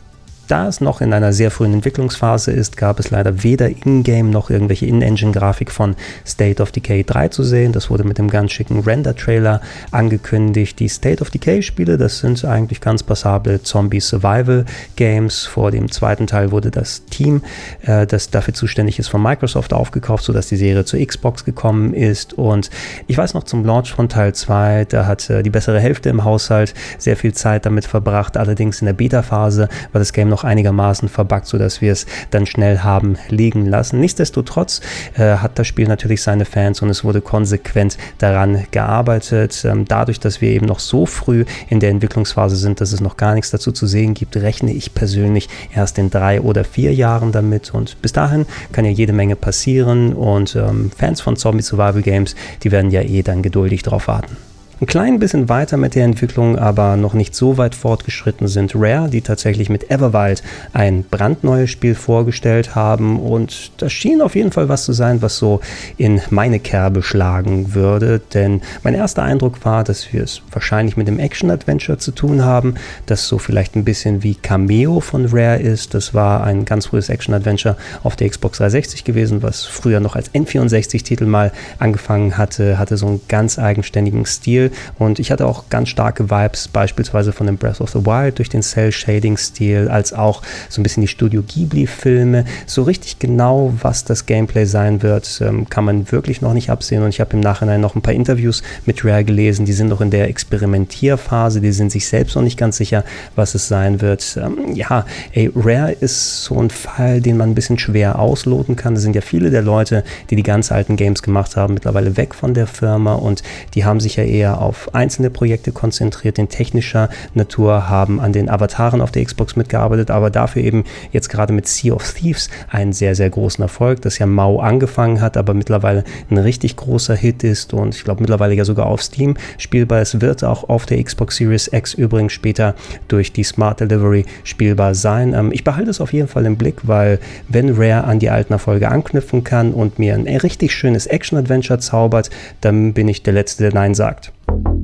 Da 0.46 0.68
es 0.68 0.80
noch 0.80 1.00
in 1.00 1.12
einer 1.14 1.32
sehr 1.32 1.50
frühen 1.50 1.72
Entwicklungsphase 1.72 2.52
ist, 2.52 2.76
gab 2.76 3.00
es 3.00 3.10
leider 3.10 3.42
weder 3.42 3.68
in-game 3.68 4.28
noch 4.30 4.50
irgendwelche 4.50 4.84
In-Engine-Grafik 4.86 5.70
von 5.70 5.96
State 6.26 6.62
of 6.62 6.70
Decay 6.70 7.02
3 7.02 7.28
zu 7.28 7.42
sehen. 7.42 7.72
Das 7.72 7.88
wurde 7.88 8.04
mit 8.04 8.18
dem 8.18 8.28
ganz 8.28 8.52
schicken 8.52 8.80
Render-Trailer 8.80 9.62
angekündigt. 9.90 10.78
Die 10.78 10.88
State 10.88 11.22
of 11.22 11.30
Decay-Spiele, 11.30 11.96
das 11.96 12.18
sind 12.18 12.44
eigentlich 12.44 12.82
ganz 12.82 13.02
passable 13.02 13.62
Zombie-Survival-Games. 13.62 15.46
Vor 15.46 15.70
dem 15.70 15.90
zweiten 15.90 16.26
Teil 16.26 16.50
wurde 16.50 16.70
das 16.70 17.06
Team, 17.06 17.42
äh, 17.82 18.06
das 18.06 18.28
dafür 18.28 18.52
zuständig 18.52 18.98
ist, 18.98 19.08
von 19.08 19.22
Microsoft 19.22 19.72
aufgekauft, 19.72 20.24
sodass 20.24 20.48
die 20.48 20.56
Serie 20.56 20.84
zur 20.84 21.04
Xbox 21.04 21.46
gekommen 21.46 21.94
ist. 21.94 22.34
Und 22.34 22.68
ich 23.06 23.16
weiß 23.16 23.32
noch 23.32 23.44
zum 23.44 23.64
Launch 23.64 23.92
von 23.92 24.10
Teil 24.10 24.34
2, 24.34 24.84
da 24.90 25.06
hat 25.06 25.30
äh, 25.30 25.42
die 25.42 25.50
bessere 25.50 25.80
Hälfte 25.80 26.10
im 26.10 26.24
Haushalt 26.24 26.74
sehr 26.98 27.16
viel 27.16 27.32
Zeit 27.32 27.64
damit 27.64 27.86
verbracht. 27.86 28.36
Allerdings 28.36 28.82
in 28.82 28.86
der 28.86 28.92
Beta-Phase 28.92 29.68
war 29.92 29.98
das 29.98 30.12
Game 30.12 30.33
noch 30.34 30.42
einigermaßen 30.42 31.08
verbuggt, 31.08 31.46
sodass 31.46 31.80
wir 31.80 31.92
es 31.92 32.06
dann 32.30 32.44
schnell 32.44 32.80
haben 32.80 33.16
liegen 33.28 33.66
lassen. 33.66 34.00
Nichtsdestotrotz 34.00 34.80
äh, 35.16 35.36
hat 35.36 35.60
das 35.60 35.68
Spiel 35.68 35.86
natürlich 35.86 36.22
seine 36.22 36.44
Fans 36.44 36.82
und 36.82 36.90
es 36.90 37.04
wurde 37.04 37.20
konsequent 37.20 37.96
daran 38.18 38.66
gearbeitet. 38.72 39.64
Ähm, 39.64 39.84
dadurch, 39.86 40.18
dass 40.18 40.40
wir 40.40 40.50
eben 40.50 40.66
noch 40.66 40.80
so 40.80 41.06
früh 41.06 41.44
in 41.68 41.78
der 41.78 41.90
Entwicklungsphase 41.90 42.56
sind, 42.56 42.80
dass 42.80 42.90
es 42.90 43.00
noch 43.00 43.16
gar 43.16 43.34
nichts 43.34 43.52
dazu 43.52 43.70
zu 43.70 43.86
sehen 43.86 44.14
gibt, 44.14 44.36
rechne 44.36 44.72
ich 44.72 44.92
persönlich 44.92 45.48
erst 45.72 45.98
in 45.98 46.10
drei 46.10 46.40
oder 46.40 46.64
vier 46.64 46.92
Jahren 46.92 47.30
damit 47.30 47.72
und 47.72 48.02
bis 48.02 48.12
dahin 48.12 48.44
kann 48.72 48.84
ja 48.84 48.90
jede 48.90 49.12
Menge 49.12 49.36
passieren 49.36 50.14
und 50.14 50.56
ähm, 50.56 50.90
Fans 50.96 51.20
von 51.20 51.36
Zombie 51.36 51.62
Survival 51.62 52.02
Games, 52.02 52.34
die 52.64 52.72
werden 52.72 52.90
ja 52.90 53.02
eh 53.02 53.22
dann 53.22 53.42
geduldig 53.42 53.84
drauf 53.84 54.08
warten. 54.08 54.36
Ein 54.84 54.86
klein 54.86 55.18
bisschen 55.18 55.48
weiter 55.48 55.78
mit 55.78 55.94
der 55.94 56.04
Entwicklung, 56.04 56.58
aber 56.58 56.98
noch 56.98 57.14
nicht 57.14 57.34
so 57.34 57.56
weit 57.56 57.74
fortgeschritten 57.74 58.48
sind. 58.48 58.74
Rare, 58.74 59.08
die 59.08 59.22
tatsächlich 59.22 59.70
mit 59.70 59.90
Everwild 59.90 60.42
ein 60.74 61.04
brandneues 61.04 61.70
Spiel 61.70 61.94
vorgestellt 61.94 62.74
haben. 62.74 63.18
Und 63.18 63.72
das 63.78 63.94
schien 63.94 64.20
auf 64.20 64.34
jeden 64.34 64.52
Fall 64.52 64.68
was 64.68 64.84
zu 64.84 64.92
sein, 64.92 65.22
was 65.22 65.38
so 65.38 65.60
in 65.96 66.20
meine 66.28 66.60
Kerbe 66.60 67.02
schlagen 67.02 67.74
würde, 67.74 68.20
denn 68.34 68.60
mein 68.82 68.92
erster 68.92 69.22
Eindruck 69.22 69.64
war, 69.64 69.84
dass 69.84 70.12
wir 70.12 70.22
es 70.22 70.42
wahrscheinlich 70.52 70.98
mit 70.98 71.08
dem 71.08 71.18
Action-Adventure 71.18 71.96
zu 71.96 72.10
tun 72.10 72.44
haben, 72.44 72.74
das 73.06 73.26
so 73.26 73.38
vielleicht 73.38 73.76
ein 73.76 73.84
bisschen 73.84 74.22
wie 74.22 74.34
Cameo 74.34 75.00
von 75.00 75.24
Rare 75.32 75.60
ist. 75.60 75.94
Das 75.94 76.12
war 76.12 76.44
ein 76.44 76.66
ganz 76.66 76.86
frühes 76.86 77.08
Action-Adventure 77.08 77.78
auf 78.02 78.16
der 78.16 78.28
Xbox 78.28 78.58
360 78.58 79.04
gewesen, 79.04 79.42
was 79.42 79.64
früher 79.64 80.00
noch 80.00 80.14
als 80.14 80.30
N64-Titel 80.34 81.24
mal 81.24 81.52
angefangen 81.78 82.36
hatte, 82.36 82.78
hatte 82.78 82.98
so 82.98 83.06
einen 83.06 83.22
ganz 83.28 83.58
eigenständigen 83.58 84.26
Stil 84.26 84.64
Stil 84.64 84.70
und 84.98 85.18
ich 85.18 85.30
hatte 85.30 85.46
auch 85.46 85.68
ganz 85.70 85.88
starke 85.88 86.30
Vibes 86.30 86.68
beispielsweise 86.68 87.32
von 87.32 87.46
dem 87.46 87.56
Breath 87.56 87.80
of 87.80 87.90
the 87.90 88.04
Wild 88.04 88.38
durch 88.38 88.48
den 88.48 88.62
Cell-Shading-Stil, 88.62 89.88
als 89.88 90.12
auch 90.12 90.42
so 90.68 90.80
ein 90.80 90.82
bisschen 90.82 91.02
die 91.02 91.08
Studio 91.08 91.42
Ghibli-Filme. 91.42 92.44
So 92.66 92.82
richtig 92.82 93.18
genau, 93.18 93.72
was 93.80 94.04
das 94.04 94.26
Gameplay 94.26 94.64
sein 94.64 95.02
wird, 95.02 95.40
ähm, 95.42 95.68
kann 95.68 95.84
man 95.84 96.10
wirklich 96.12 96.40
noch 96.40 96.54
nicht 96.54 96.70
absehen 96.70 97.02
und 97.02 97.08
ich 97.08 97.20
habe 97.20 97.32
im 97.34 97.40
Nachhinein 97.40 97.80
noch 97.80 97.94
ein 97.94 98.02
paar 98.02 98.14
Interviews 98.14 98.62
mit 98.86 99.04
Rare 99.04 99.24
gelesen, 99.24 99.66
die 99.66 99.72
sind 99.72 99.88
noch 99.88 100.00
in 100.00 100.10
der 100.10 100.28
Experimentierphase, 100.28 101.60
die 101.60 101.72
sind 101.72 101.92
sich 101.92 102.06
selbst 102.06 102.36
noch 102.36 102.42
nicht 102.42 102.58
ganz 102.58 102.76
sicher, 102.76 103.04
was 103.36 103.54
es 103.54 103.68
sein 103.68 104.00
wird. 104.00 104.38
Ähm, 104.40 104.74
ja, 104.74 105.06
ey, 105.32 105.50
Rare 105.54 105.92
ist 105.92 106.44
so 106.44 106.60
ein 106.60 106.70
Fall, 106.70 107.20
den 107.20 107.36
man 107.36 107.50
ein 107.50 107.54
bisschen 107.54 107.78
schwer 107.78 108.18
ausloten 108.18 108.76
kann. 108.76 108.94
Das 108.94 109.02
sind 109.02 109.14
ja 109.14 109.22
viele 109.22 109.50
der 109.50 109.62
Leute, 109.62 110.04
die 110.30 110.36
die 110.36 110.42
ganz 110.42 110.72
alten 110.72 110.96
Games 110.96 111.22
gemacht 111.22 111.56
haben, 111.56 111.74
mittlerweile 111.74 112.16
weg 112.16 112.34
von 112.34 112.54
der 112.54 112.66
Firma 112.66 113.14
und 113.14 113.42
die 113.74 113.84
haben 113.84 114.00
sich 114.00 114.16
ja 114.16 114.24
eher 114.24 114.53
auf 114.60 114.94
einzelne 114.94 115.30
Projekte 115.30 115.72
konzentriert, 115.72 116.38
in 116.38 116.48
technischer 116.48 117.08
Natur, 117.34 117.88
haben 117.88 118.20
an 118.20 118.32
den 118.32 118.48
Avataren 118.48 119.00
auf 119.00 119.10
der 119.10 119.24
Xbox 119.24 119.56
mitgearbeitet, 119.56 120.10
aber 120.10 120.30
dafür 120.30 120.62
eben 120.62 120.84
jetzt 121.12 121.28
gerade 121.28 121.52
mit 121.52 121.66
Sea 121.66 121.94
of 121.94 122.12
Thieves 122.12 122.48
einen 122.70 122.92
sehr, 122.92 123.14
sehr 123.14 123.30
großen 123.30 123.62
Erfolg, 123.62 124.02
das 124.02 124.18
ja 124.18 124.26
mau 124.26 124.60
angefangen 124.60 125.20
hat, 125.20 125.36
aber 125.36 125.54
mittlerweile 125.54 126.04
ein 126.30 126.38
richtig 126.38 126.76
großer 126.76 127.14
Hit 127.14 127.44
ist 127.44 127.74
und 127.74 127.94
ich 127.94 128.04
glaube 128.04 128.20
mittlerweile 128.20 128.54
ja 128.54 128.64
sogar 128.64 128.86
auf 128.86 129.02
Steam 129.02 129.36
spielbar. 129.58 130.00
Es 130.00 130.20
wird 130.20 130.44
auch 130.44 130.68
auf 130.68 130.86
der 130.86 131.02
Xbox 131.02 131.36
Series 131.36 131.68
X 131.72 131.94
übrigens 131.94 132.32
später 132.32 132.74
durch 133.08 133.32
die 133.32 133.44
Smart 133.44 133.80
Delivery 133.80 134.24
spielbar 134.44 134.94
sein. 134.94 135.34
Ähm, 135.34 135.52
ich 135.52 135.64
behalte 135.64 135.90
es 135.90 136.00
auf 136.00 136.12
jeden 136.12 136.28
Fall 136.28 136.46
im 136.46 136.56
Blick, 136.56 136.76
weil 136.82 137.18
wenn 137.48 137.70
Rare 137.70 138.04
an 138.04 138.18
die 138.18 138.30
alten 138.30 138.52
Erfolge 138.52 138.88
anknüpfen 138.88 139.44
kann 139.44 139.72
und 139.72 139.98
mir 139.98 140.14
ein 140.14 140.26
richtig 140.26 140.72
schönes 140.72 141.06
Action-Adventure 141.06 141.78
zaubert, 141.78 142.30
dann 142.60 142.92
bin 142.92 143.08
ich 143.08 143.22
der 143.22 143.32
Letzte, 143.32 143.64
der 143.64 143.74
Nein 143.74 143.94
sagt. 143.94 144.32
Bye. 144.46 144.83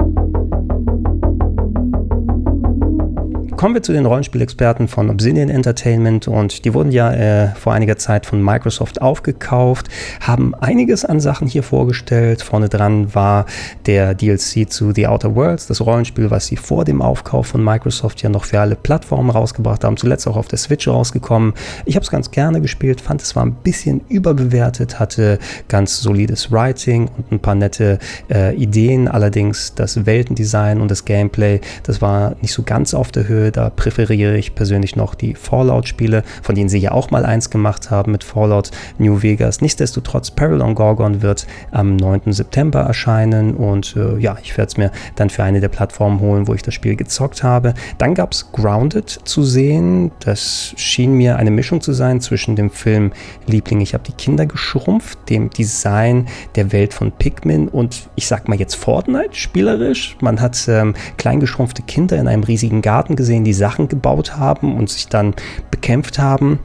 Kommen 3.60 3.74
wir 3.74 3.82
zu 3.82 3.92
den 3.92 4.06
Rollenspielexperten 4.06 4.88
von 4.88 5.10
Obsidian 5.10 5.50
Entertainment 5.50 6.26
und 6.26 6.64
die 6.64 6.72
wurden 6.72 6.90
ja 6.90 7.12
äh, 7.12 7.48
vor 7.56 7.74
einiger 7.74 7.98
Zeit 7.98 8.24
von 8.24 8.42
Microsoft 8.42 9.02
aufgekauft, 9.02 9.90
haben 10.22 10.54
einiges 10.54 11.04
an 11.04 11.20
Sachen 11.20 11.46
hier 11.46 11.62
vorgestellt. 11.62 12.40
Vorne 12.40 12.70
dran 12.70 13.14
war 13.14 13.44
der 13.84 14.14
DLC 14.14 14.72
zu 14.72 14.92
The 14.94 15.08
Outer 15.08 15.34
Worlds, 15.34 15.66
das 15.66 15.82
Rollenspiel, 15.82 16.30
was 16.30 16.46
sie 16.46 16.56
vor 16.56 16.86
dem 16.86 17.02
Aufkauf 17.02 17.48
von 17.48 17.62
Microsoft 17.62 18.22
ja 18.22 18.30
noch 18.30 18.46
für 18.46 18.60
alle 18.60 18.76
Plattformen 18.76 19.28
rausgebracht 19.28 19.84
haben, 19.84 19.98
zuletzt 19.98 20.26
auch 20.26 20.38
auf 20.38 20.48
der 20.48 20.58
Switch 20.58 20.88
rausgekommen. 20.88 21.52
Ich 21.84 21.96
habe 21.96 22.04
es 22.04 22.10
ganz 22.10 22.30
gerne 22.30 22.62
gespielt, 22.62 23.02
fand 23.02 23.20
es 23.20 23.36
war 23.36 23.44
ein 23.44 23.52
bisschen 23.52 24.00
überbewertet, 24.08 24.98
hatte 24.98 25.38
ganz 25.68 26.00
solides 26.00 26.50
Writing 26.50 27.10
und 27.14 27.30
ein 27.30 27.40
paar 27.40 27.56
nette 27.56 27.98
äh, 28.30 28.56
Ideen, 28.56 29.06
allerdings 29.06 29.74
das 29.74 30.06
Weltendesign 30.06 30.80
und 30.80 30.90
das 30.90 31.04
Gameplay, 31.04 31.60
das 31.82 32.00
war 32.00 32.36
nicht 32.40 32.54
so 32.54 32.62
ganz 32.62 32.94
auf 32.94 33.12
der 33.12 33.28
Höhe 33.28 33.49
Da 33.52 33.70
präferiere 33.70 34.36
ich 34.36 34.54
persönlich 34.54 34.96
noch 34.96 35.14
die 35.14 35.34
Fallout-Spiele, 35.34 36.22
von 36.42 36.54
denen 36.54 36.68
sie 36.68 36.78
ja 36.78 36.92
auch 36.92 37.10
mal 37.10 37.24
eins 37.24 37.50
gemacht 37.50 37.90
haben 37.90 38.12
mit 38.12 38.24
Fallout 38.24 38.70
New 38.98 39.22
Vegas. 39.22 39.60
Nichtsdestotrotz, 39.60 40.30
Peril 40.30 40.60
on 40.60 40.74
Gorgon 40.74 41.22
wird 41.22 41.46
am 41.70 41.96
9. 41.96 42.32
September 42.32 42.80
erscheinen 42.80 43.54
und 43.54 43.96
äh, 43.96 44.18
ja, 44.18 44.36
ich 44.42 44.56
werde 44.56 44.68
es 44.68 44.76
mir 44.76 44.90
dann 45.16 45.30
für 45.30 45.44
eine 45.44 45.60
der 45.60 45.68
Plattformen 45.68 46.20
holen, 46.20 46.48
wo 46.48 46.54
ich 46.54 46.62
das 46.62 46.74
Spiel 46.74 46.96
gezockt 46.96 47.42
habe. 47.42 47.74
Dann 47.98 48.14
gab 48.14 48.32
es 48.32 48.52
Grounded 48.52 49.08
zu 49.08 49.42
sehen. 49.42 50.10
Das 50.20 50.74
schien 50.76 51.14
mir 51.14 51.36
eine 51.36 51.50
Mischung 51.50 51.80
zu 51.80 51.92
sein 51.92 52.20
zwischen 52.20 52.56
dem 52.56 52.70
Film 52.70 53.12
Liebling, 53.46 53.80
ich 53.80 53.94
habe 53.94 54.04
die 54.04 54.12
Kinder 54.12 54.46
geschrumpft, 54.46 55.18
dem 55.28 55.50
Design 55.50 56.26
der 56.54 56.72
Welt 56.72 56.94
von 56.94 57.12
Pikmin 57.12 57.68
und 57.68 58.08
ich 58.16 58.26
sag 58.26 58.48
mal 58.48 58.58
jetzt 58.58 58.74
Fortnite 58.74 59.34
spielerisch. 59.34 60.16
Man 60.20 60.40
hat 60.40 60.68
ähm, 60.68 60.94
kleingeschrumpfte 61.16 61.82
Kinder 61.82 62.18
in 62.18 62.28
einem 62.28 62.42
riesigen 62.42 62.82
Garten 62.82 63.16
gesehen, 63.16 63.39
die 63.44 63.52
Sachen 63.52 63.88
gebaut 63.88 64.36
haben 64.36 64.76
und 64.76 64.90
sich 64.90 65.08
dann 65.08 65.34
bekämpft 65.70 66.18
haben. 66.18 66.58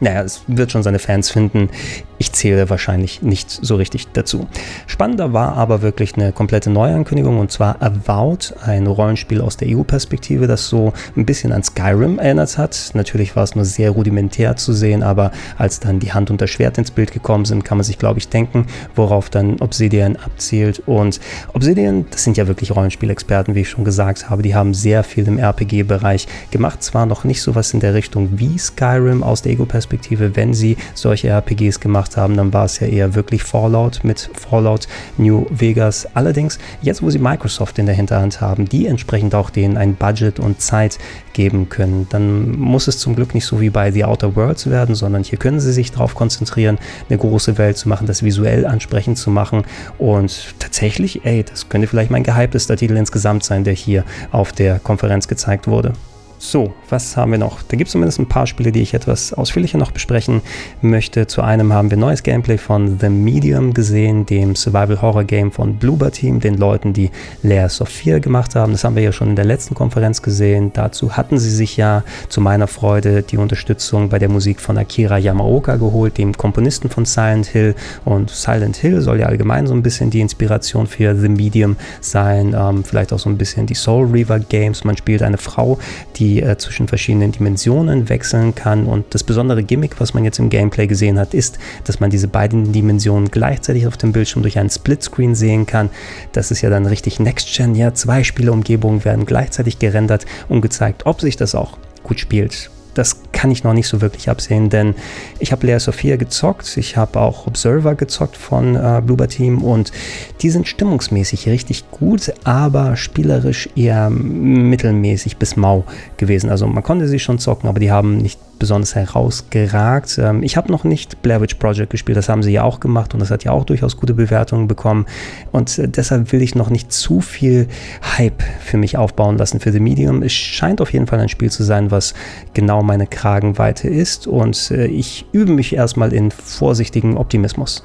Naja, 0.00 0.22
es 0.22 0.42
wird 0.46 0.70
schon 0.70 0.82
seine 0.82 0.98
Fans 0.98 1.30
finden. 1.30 1.70
Ich 2.18 2.32
zähle 2.32 2.68
wahrscheinlich 2.68 3.22
nicht 3.22 3.48
so 3.50 3.76
richtig 3.76 4.08
dazu. 4.12 4.48
Spannender 4.86 5.32
war 5.32 5.56
aber 5.56 5.82
wirklich 5.82 6.16
eine 6.16 6.32
komplette 6.32 6.68
Neuankündigung 6.68 7.38
und 7.38 7.52
zwar 7.52 7.80
Avowed, 7.80 8.54
ein 8.64 8.88
Rollenspiel 8.88 9.40
aus 9.40 9.56
der 9.56 9.68
EU-Perspektive, 9.68 10.48
das 10.48 10.68
so 10.68 10.92
ein 11.16 11.24
bisschen 11.24 11.52
an 11.52 11.62
Skyrim 11.62 12.18
erinnert 12.18 12.58
hat. 12.58 12.90
Natürlich 12.94 13.36
war 13.36 13.44
es 13.44 13.54
nur 13.54 13.64
sehr 13.64 13.90
rudimentär 13.90 14.56
zu 14.56 14.72
sehen, 14.72 15.02
aber 15.02 15.30
als 15.58 15.78
dann 15.78 16.00
die 16.00 16.12
Hand 16.12 16.30
und 16.30 16.40
das 16.40 16.50
Schwert 16.50 16.76
ins 16.76 16.90
Bild 16.90 17.12
gekommen 17.12 17.44
sind, 17.44 17.64
kann 17.64 17.78
man 17.78 17.84
sich, 17.84 17.98
glaube 17.98 18.18
ich, 18.18 18.28
denken, 18.28 18.66
worauf 18.96 19.30
dann 19.30 19.60
Obsidian 19.60 20.16
abzielt. 20.16 20.82
Und 20.86 21.20
Obsidian, 21.54 22.06
das 22.10 22.24
sind 22.24 22.36
ja 22.36 22.48
wirklich 22.48 22.74
Rollenspielexperten, 22.74 23.54
wie 23.54 23.60
ich 23.60 23.70
schon 23.70 23.84
gesagt 23.84 24.28
habe, 24.28 24.42
die 24.42 24.54
haben 24.56 24.74
sehr 24.74 25.04
viel 25.04 25.28
im 25.28 25.38
RPG-Bereich 25.38 26.26
gemacht. 26.50 26.82
Zwar 26.82 27.06
noch 27.06 27.22
nicht 27.22 27.42
so 27.42 27.54
was 27.54 27.72
in 27.72 27.80
der 27.80 27.94
Richtung 27.94 28.30
wie 28.38 28.58
Skyrim 28.58 29.22
aus 29.22 29.42
der 29.42 29.52
Ego-Perspektive, 29.52 30.34
wenn 30.34 30.52
sie 30.52 30.76
solche 30.94 31.28
RPGs 31.28 31.78
gemacht 31.78 32.07
gemacht 32.08 32.16
haben, 32.16 32.36
dann 32.36 32.52
war 32.52 32.64
es 32.64 32.80
ja 32.80 32.86
eher 32.86 33.14
wirklich 33.14 33.42
Fallout 33.42 34.00
mit 34.02 34.30
Fallout 34.34 34.88
New 35.16 35.46
Vegas. 35.50 36.06
Allerdings, 36.14 36.58
jetzt 36.82 37.02
wo 37.02 37.10
sie 37.10 37.18
Microsoft 37.18 37.78
in 37.78 37.86
der 37.86 37.94
Hinterhand 37.94 38.40
haben, 38.40 38.68
die 38.68 38.86
entsprechend 38.86 39.34
auch 39.34 39.50
denen 39.50 39.76
ein 39.76 39.94
Budget 39.94 40.40
und 40.40 40.60
Zeit 40.60 40.98
geben 41.32 41.68
können, 41.68 42.06
dann 42.10 42.58
muss 42.58 42.88
es 42.88 42.98
zum 42.98 43.14
Glück 43.14 43.34
nicht 43.34 43.44
so 43.44 43.60
wie 43.60 43.70
bei 43.70 43.92
The 43.92 44.04
Outer 44.04 44.34
Worlds 44.36 44.70
werden, 44.70 44.94
sondern 44.94 45.22
hier 45.22 45.38
können 45.38 45.60
sie 45.60 45.72
sich 45.72 45.92
darauf 45.92 46.14
konzentrieren, 46.14 46.78
eine 47.08 47.18
große 47.18 47.58
Welt 47.58 47.76
zu 47.76 47.88
machen, 47.88 48.06
das 48.06 48.22
visuell 48.22 48.66
ansprechend 48.66 49.18
zu 49.18 49.30
machen 49.30 49.64
und 49.98 50.54
tatsächlich, 50.58 51.24
ey, 51.24 51.44
das 51.44 51.68
könnte 51.68 51.86
vielleicht 51.86 52.10
mein 52.10 52.22
gehyptester 52.22 52.76
Titel 52.76 52.96
insgesamt 52.96 53.44
sein, 53.44 53.64
der 53.64 53.74
hier 53.74 54.04
auf 54.32 54.52
der 54.52 54.78
Konferenz 54.78 55.28
gezeigt 55.28 55.68
wurde. 55.68 55.92
So, 56.40 56.72
was 56.88 57.16
haben 57.16 57.32
wir 57.32 57.38
noch? 57.38 57.62
Da 57.64 57.76
gibt 57.76 57.88
es 57.88 57.92
zumindest 57.92 58.20
ein 58.20 58.28
paar 58.28 58.46
Spiele, 58.46 58.70
die 58.70 58.80
ich 58.80 58.94
etwas 58.94 59.32
ausführlicher 59.32 59.76
noch 59.76 59.90
besprechen 59.90 60.40
möchte. 60.80 61.26
Zu 61.26 61.42
einem 61.42 61.72
haben 61.72 61.90
wir 61.90 61.98
neues 61.98 62.22
Gameplay 62.22 62.58
von 62.58 63.00
The 63.00 63.08
Medium 63.08 63.74
gesehen, 63.74 64.24
dem 64.24 64.54
Survival-Horror-Game 64.54 65.50
von 65.50 65.74
Bloober 65.78 66.12
Team, 66.12 66.38
den 66.38 66.54
Leuten, 66.54 66.92
die 66.92 67.10
Layers 67.42 67.80
of 67.80 67.88
Fear 67.88 68.20
gemacht 68.20 68.54
haben. 68.54 68.70
Das 68.70 68.84
haben 68.84 68.94
wir 68.94 69.02
ja 69.02 69.10
schon 69.10 69.30
in 69.30 69.36
der 69.36 69.46
letzten 69.46 69.74
Konferenz 69.74 70.22
gesehen. 70.22 70.70
Dazu 70.72 71.16
hatten 71.16 71.38
sie 71.38 71.50
sich 71.50 71.76
ja 71.76 72.04
zu 72.28 72.40
meiner 72.40 72.68
Freude 72.68 73.22
die 73.22 73.36
Unterstützung 73.36 74.08
bei 74.08 74.20
der 74.20 74.28
Musik 74.28 74.60
von 74.60 74.78
Akira 74.78 75.18
Yamaoka 75.18 75.74
geholt, 75.74 76.18
dem 76.18 76.36
Komponisten 76.36 76.88
von 76.88 77.04
Silent 77.04 77.46
Hill. 77.46 77.74
Und 78.04 78.30
Silent 78.30 78.76
Hill 78.76 79.00
soll 79.00 79.18
ja 79.18 79.26
allgemein 79.26 79.66
so 79.66 79.74
ein 79.74 79.82
bisschen 79.82 80.10
die 80.10 80.20
Inspiration 80.20 80.86
für 80.86 81.16
The 81.16 81.28
Medium 81.28 81.76
sein. 82.00 82.54
Ähm, 82.56 82.84
vielleicht 82.84 83.12
auch 83.12 83.18
so 83.18 83.28
ein 83.28 83.36
bisschen 83.36 83.66
die 83.66 83.74
Soul 83.74 84.06
Reaver 84.06 84.38
Games. 84.38 84.84
Man 84.84 84.96
spielt 84.96 85.22
eine 85.22 85.36
Frau, 85.36 85.78
die 86.14 86.27
die 86.28 86.42
äh, 86.42 86.58
zwischen 86.58 86.88
verschiedenen 86.88 87.32
Dimensionen 87.32 88.08
wechseln 88.08 88.54
kann. 88.54 88.86
Und 88.86 89.06
das 89.14 89.24
besondere 89.24 89.62
Gimmick, 89.62 90.00
was 90.00 90.14
man 90.14 90.24
jetzt 90.24 90.38
im 90.38 90.50
Gameplay 90.50 90.86
gesehen 90.86 91.18
hat, 91.18 91.34
ist, 91.34 91.58
dass 91.84 92.00
man 92.00 92.10
diese 92.10 92.28
beiden 92.28 92.72
Dimensionen 92.72 93.30
gleichzeitig 93.30 93.86
auf 93.86 93.96
dem 93.96 94.12
Bildschirm 94.12 94.42
durch 94.42 94.58
einen 94.58 94.70
Splitscreen 94.70 95.34
sehen 95.34 95.66
kann. 95.66 95.90
Das 96.32 96.50
ist 96.50 96.60
ja 96.60 96.70
dann 96.70 96.86
richtig 96.86 97.20
Next-Gen. 97.20 97.74
Ja, 97.74 97.94
zwei 97.94 98.24
Spieleumgebungen 98.24 99.04
werden 99.04 99.26
gleichzeitig 99.26 99.78
gerendert 99.78 100.26
und 100.48 100.60
gezeigt, 100.60 101.06
ob 101.06 101.20
sich 101.20 101.36
das 101.36 101.54
auch 101.54 101.78
gut 102.02 102.20
spielt 102.20 102.70
das 102.94 103.20
kann 103.32 103.50
ich 103.50 103.64
noch 103.64 103.74
nicht 103.74 103.88
so 103.88 104.00
wirklich 104.00 104.28
absehen, 104.28 104.70
denn 104.70 104.94
ich 105.38 105.52
habe 105.52 105.66
Lea 105.66 105.78
Sophia 105.78 106.16
gezockt, 106.16 106.76
ich 106.76 106.96
habe 106.96 107.20
auch 107.20 107.46
Observer 107.46 107.94
gezockt 107.94 108.36
von 108.36 108.74
äh, 108.74 109.00
Bloober 109.04 109.28
Team 109.28 109.62
und 109.62 109.92
die 110.40 110.50
sind 110.50 110.66
stimmungsmäßig 110.66 111.48
richtig 111.48 111.90
gut, 111.90 112.32
aber 112.44 112.96
spielerisch 112.96 113.68
eher 113.76 114.10
mittelmäßig 114.10 115.36
bis 115.36 115.56
mau 115.56 115.84
gewesen. 116.16 116.50
Also 116.50 116.66
man 116.66 116.82
konnte 116.82 117.08
sie 117.08 117.18
schon 117.18 117.38
zocken, 117.38 117.68
aber 117.68 117.80
die 117.80 117.90
haben 117.90 118.18
nicht 118.18 118.40
besonders 118.58 118.94
herausgeragt. 118.94 120.18
Ähm, 120.18 120.42
ich 120.42 120.56
habe 120.56 120.70
noch 120.70 120.84
nicht 120.84 121.22
Blair 121.22 121.40
Witch 121.40 121.54
Project 121.54 121.90
gespielt, 121.90 122.16
das 122.16 122.28
haben 122.28 122.42
sie 122.42 122.52
ja 122.52 122.62
auch 122.62 122.80
gemacht 122.80 123.14
und 123.14 123.20
das 123.20 123.30
hat 123.30 123.44
ja 123.44 123.52
auch 123.52 123.64
durchaus 123.64 123.96
gute 123.96 124.14
Bewertungen 124.14 124.68
bekommen. 124.68 125.06
Und 125.52 125.78
äh, 125.78 125.88
deshalb 125.88 126.32
will 126.32 126.42
ich 126.42 126.54
noch 126.54 126.70
nicht 126.70 126.92
zu 126.92 127.20
viel 127.20 127.68
Hype 128.16 128.42
für 128.60 128.76
mich 128.76 128.96
aufbauen 128.96 129.38
lassen 129.38 129.60
für 129.60 129.72
The 129.72 129.80
Medium. 129.80 130.22
Es 130.22 130.32
scheint 130.32 130.80
auf 130.80 130.92
jeden 130.92 131.06
Fall 131.06 131.20
ein 131.20 131.28
Spiel 131.28 131.50
zu 131.50 131.62
sein, 131.62 131.90
was 131.90 132.14
genau 132.54 132.82
meine 132.82 133.06
Kragenweite 133.06 133.88
ist 133.88 134.26
und 134.26 134.70
äh, 134.70 134.86
ich 134.86 135.26
übe 135.32 135.52
mich 135.52 135.74
erstmal 135.74 136.12
in 136.12 136.30
vorsichtigen 136.30 137.16
Optimismus. 137.16 137.82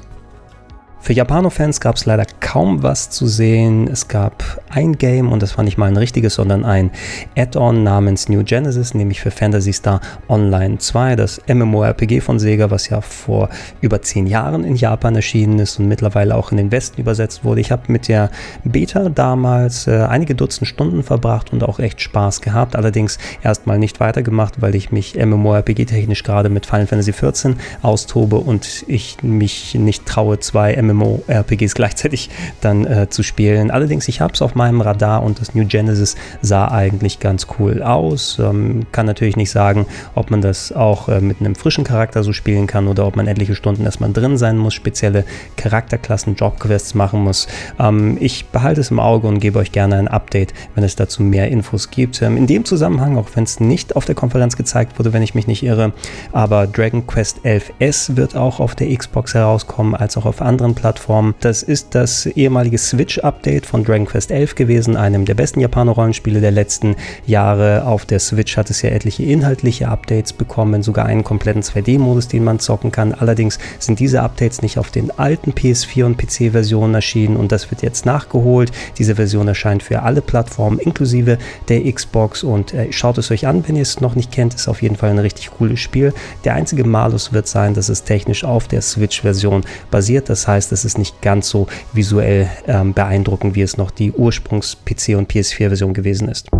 Für 1.04 1.12
Japano-Fans 1.12 1.82
gab 1.82 1.96
es 1.96 2.06
leider 2.06 2.24
kaum 2.40 2.82
was 2.82 3.10
zu 3.10 3.26
sehen. 3.26 3.88
Es 3.92 4.08
gab 4.08 4.42
ein 4.70 4.96
Game 4.96 5.30
und 5.30 5.42
das 5.42 5.58
war 5.58 5.62
nicht 5.62 5.76
mal 5.76 5.88
ein 5.88 5.98
richtiges, 5.98 6.36
sondern 6.36 6.64
ein 6.64 6.90
Add-on 7.36 7.82
namens 7.82 8.30
New 8.30 8.42
Genesis, 8.42 8.94
nämlich 8.94 9.20
für 9.20 9.30
Fantasy 9.30 9.74
Star 9.74 10.00
Online 10.30 10.78
2, 10.78 11.16
das 11.16 11.42
MMORPG 11.46 12.22
von 12.22 12.38
Sega, 12.38 12.70
was 12.70 12.88
ja 12.88 13.02
vor 13.02 13.50
über 13.82 14.00
zehn 14.00 14.26
Jahren 14.26 14.64
in 14.64 14.76
Japan 14.76 15.14
erschienen 15.14 15.58
ist 15.58 15.78
und 15.78 15.88
mittlerweile 15.88 16.34
auch 16.36 16.52
in 16.52 16.56
den 16.56 16.72
Westen 16.72 17.02
übersetzt 17.02 17.44
wurde. 17.44 17.60
Ich 17.60 17.70
habe 17.70 17.82
mit 17.92 18.08
der 18.08 18.30
Beta 18.64 19.10
damals 19.10 19.86
äh, 19.86 20.06
einige 20.08 20.34
Dutzend 20.34 20.68
Stunden 20.68 21.02
verbracht 21.02 21.52
und 21.52 21.64
auch 21.64 21.80
echt 21.80 22.00
Spaß 22.00 22.40
gehabt. 22.40 22.76
Allerdings 22.76 23.18
erstmal 23.42 23.78
nicht 23.78 24.00
weitergemacht, 24.00 24.62
weil 24.62 24.74
ich 24.74 24.90
mich 24.90 25.16
MMORPG-technisch 25.22 26.22
gerade 26.22 26.48
mit 26.48 26.64
Final 26.64 26.86
Fantasy 26.86 27.12
XIV 27.12 27.56
austobe 27.82 28.36
und 28.36 28.86
ich 28.88 29.18
mich 29.22 29.74
nicht 29.74 30.06
traue, 30.06 30.38
zwei 30.40 30.80
MMORPG 30.80 30.93
MMORPGs 30.94 31.74
gleichzeitig 31.74 32.30
dann 32.60 32.86
äh, 32.86 33.08
zu 33.08 33.22
spielen. 33.22 33.70
Allerdings, 33.70 34.08
ich 34.08 34.20
habe 34.20 34.34
es 34.34 34.42
auf 34.42 34.54
meinem 34.54 34.80
Radar 34.80 35.22
und 35.22 35.40
das 35.40 35.54
New 35.54 35.66
Genesis 35.66 36.16
sah 36.42 36.68
eigentlich 36.68 37.20
ganz 37.20 37.46
cool 37.58 37.82
aus. 37.82 38.38
Ähm, 38.38 38.86
kann 38.92 39.06
natürlich 39.06 39.36
nicht 39.36 39.50
sagen, 39.50 39.86
ob 40.14 40.30
man 40.30 40.40
das 40.40 40.72
auch 40.72 41.08
äh, 41.08 41.20
mit 41.20 41.40
einem 41.40 41.54
frischen 41.54 41.84
Charakter 41.84 42.22
so 42.22 42.32
spielen 42.32 42.66
kann 42.66 42.88
oder 42.88 43.06
ob 43.06 43.16
man 43.16 43.26
etliche 43.26 43.54
Stunden 43.54 43.84
erstmal 43.84 44.12
drin 44.12 44.36
sein 44.36 44.58
muss, 44.58 44.74
spezielle 44.74 45.24
Charakterklassen, 45.56 46.36
Jobquests 46.36 46.94
machen 46.94 47.22
muss. 47.22 47.46
Ähm, 47.78 48.16
ich 48.20 48.46
behalte 48.46 48.80
es 48.80 48.90
im 48.90 49.00
Auge 49.00 49.26
und 49.26 49.40
gebe 49.40 49.58
euch 49.58 49.72
gerne 49.72 49.96
ein 49.96 50.08
Update, 50.08 50.54
wenn 50.74 50.84
es 50.84 50.96
dazu 50.96 51.22
mehr 51.22 51.48
Infos 51.48 51.90
gibt. 51.90 52.22
Ähm, 52.22 52.36
in 52.36 52.46
dem 52.46 52.64
Zusammenhang, 52.64 53.18
auch 53.18 53.28
wenn 53.34 53.44
es 53.44 53.60
nicht 53.60 53.96
auf 53.96 54.04
der 54.04 54.14
Konferenz 54.14 54.56
gezeigt 54.56 54.98
wurde, 54.98 55.12
wenn 55.12 55.22
ich 55.22 55.34
mich 55.34 55.46
nicht 55.46 55.62
irre, 55.62 55.92
aber 56.32 56.66
Dragon 56.66 57.06
Quest 57.06 57.40
11S 57.44 58.16
wird 58.16 58.36
auch 58.36 58.60
auf 58.60 58.74
der 58.74 58.94
Xbox 58.94 59.34
herauskommen, 59.34 59.94
als 59.94 60.16
auch 60.16 60.26
auf 60.26 60.40
anderen 60.40 60.74
Plattformen 60.74 60.83
Plattform. 60.84 61.34
Das 61.40 61.62
ist 61.62 61.94
das 61.94 62.26
ehemalige 62.26 62.76
Switch-Update 62.76 63.64
von 63.64 63.84
Dragon 63.84 64.04
Quest 64.04 64.30
11 64.30 64.54
gewesen, 64.54 64.98
einem 64.98 65.24
der 65.24 65.32
besten 65.32 65.60
Japaner-Rollenspiele 65.60 66.42
der 66.42 66.50
letzten 66.50 66.94
Jahre. 67.24 67.86
Auf 67.86 68.04
der 68.04 68.18
Switch 68.18 68.58
hat 68.58 68.68
es 68.68 68.82
ja 68.82 68.90
etliche 68.90 69.22
inhaltliche 69.22 69.88
Updates 69.88 70.34
bekommen, 70.34 70.82
sogar 70.82 71.06
einen 71.06 71.24
kompletten 71.24 71.62
2D-Modus, 71.62 72.28
den 72.28 72.44
man 72.44 72.58
zocken 72.58 72.92
kann. 72.92 73.14
Allerdings 73.14 73.58
sind 73.78 73.98
diese 73.98 74.20
Updates 74.20 74.60
nicht 74.60 74.76
auf 74.76 74.90
den 74.90 75.10
alten 75.18 75.52
PS4 75.52 76.04
und 76.04 76.18
PC-Versionen 76.18 76.94
erschienen 76.94 77.38
und 77.38 77.50
das 77.50 77.70
wird 77.70 77.80
jetzt 77.80 78.04
nachgeholt. 78.04 78.70
Diese 78.98 79.14
Version 79.14 79.48
erscheint 79.48 79.82
für 79.82 80.02
alle 80.02 80.20
Plattformen 80.20 80.78
inklusive 80.78 81.38
der 81.70 81.90
Xbox 81.90 82.42
und 82.42 82.74
äh, 82.74 82.92
schaut 82.92 83.16
es 83.16 83.30
euch 83.30 83.46
an, 83.46 83.66
wenn 83.66 83.76
ihr 83.76 83.80
es 83.80 84.02
noch 84.02 84.16
nicht 84.16 84.30
kennt. 84.32 84.52
Ist 84.52 84.68
auf 84.68 84.82
jeden 84.82 84.96
Fall 84.96 85.08
ein 85.08 85.18
richtig 85.18 85.50
cooles 85.52 85.80
Spiel. 85.80 86.12
Der 86.44 86.52
einzige 86.52 86.84
Malus 86.84 87.32
wird 87.32 87.48
sein, 87.48 87.72
dass 87.72 87.88
es 87.88 88.04
technisch 88.04 88.44
auf 88.44 88.68
der 88.68 88.82
Switch-Version 88.82 89.64
basiert. 89.90 90.28
Das 90.28 90.46
heißt, 90.46 90.73
das 90.74 90.84
ist 90.84 90.98
nicht 90.98 91.22
ganz 91.22 91.48
so 91.48 91.68
visuell 91.92 92.50
ähm, 92.66 92.94
beeindruckend, 92.94 93.54
wie 93.54 93.62
es 93.62 93.76
noch 93.76 93.92
die 93.92 94.10
Ursprungs-PC- 94.10 95.14
und 95.14 95.30
PS4-Version 95.30 95.94
gewesen 95.94 96.28
ist. 96.28 96.50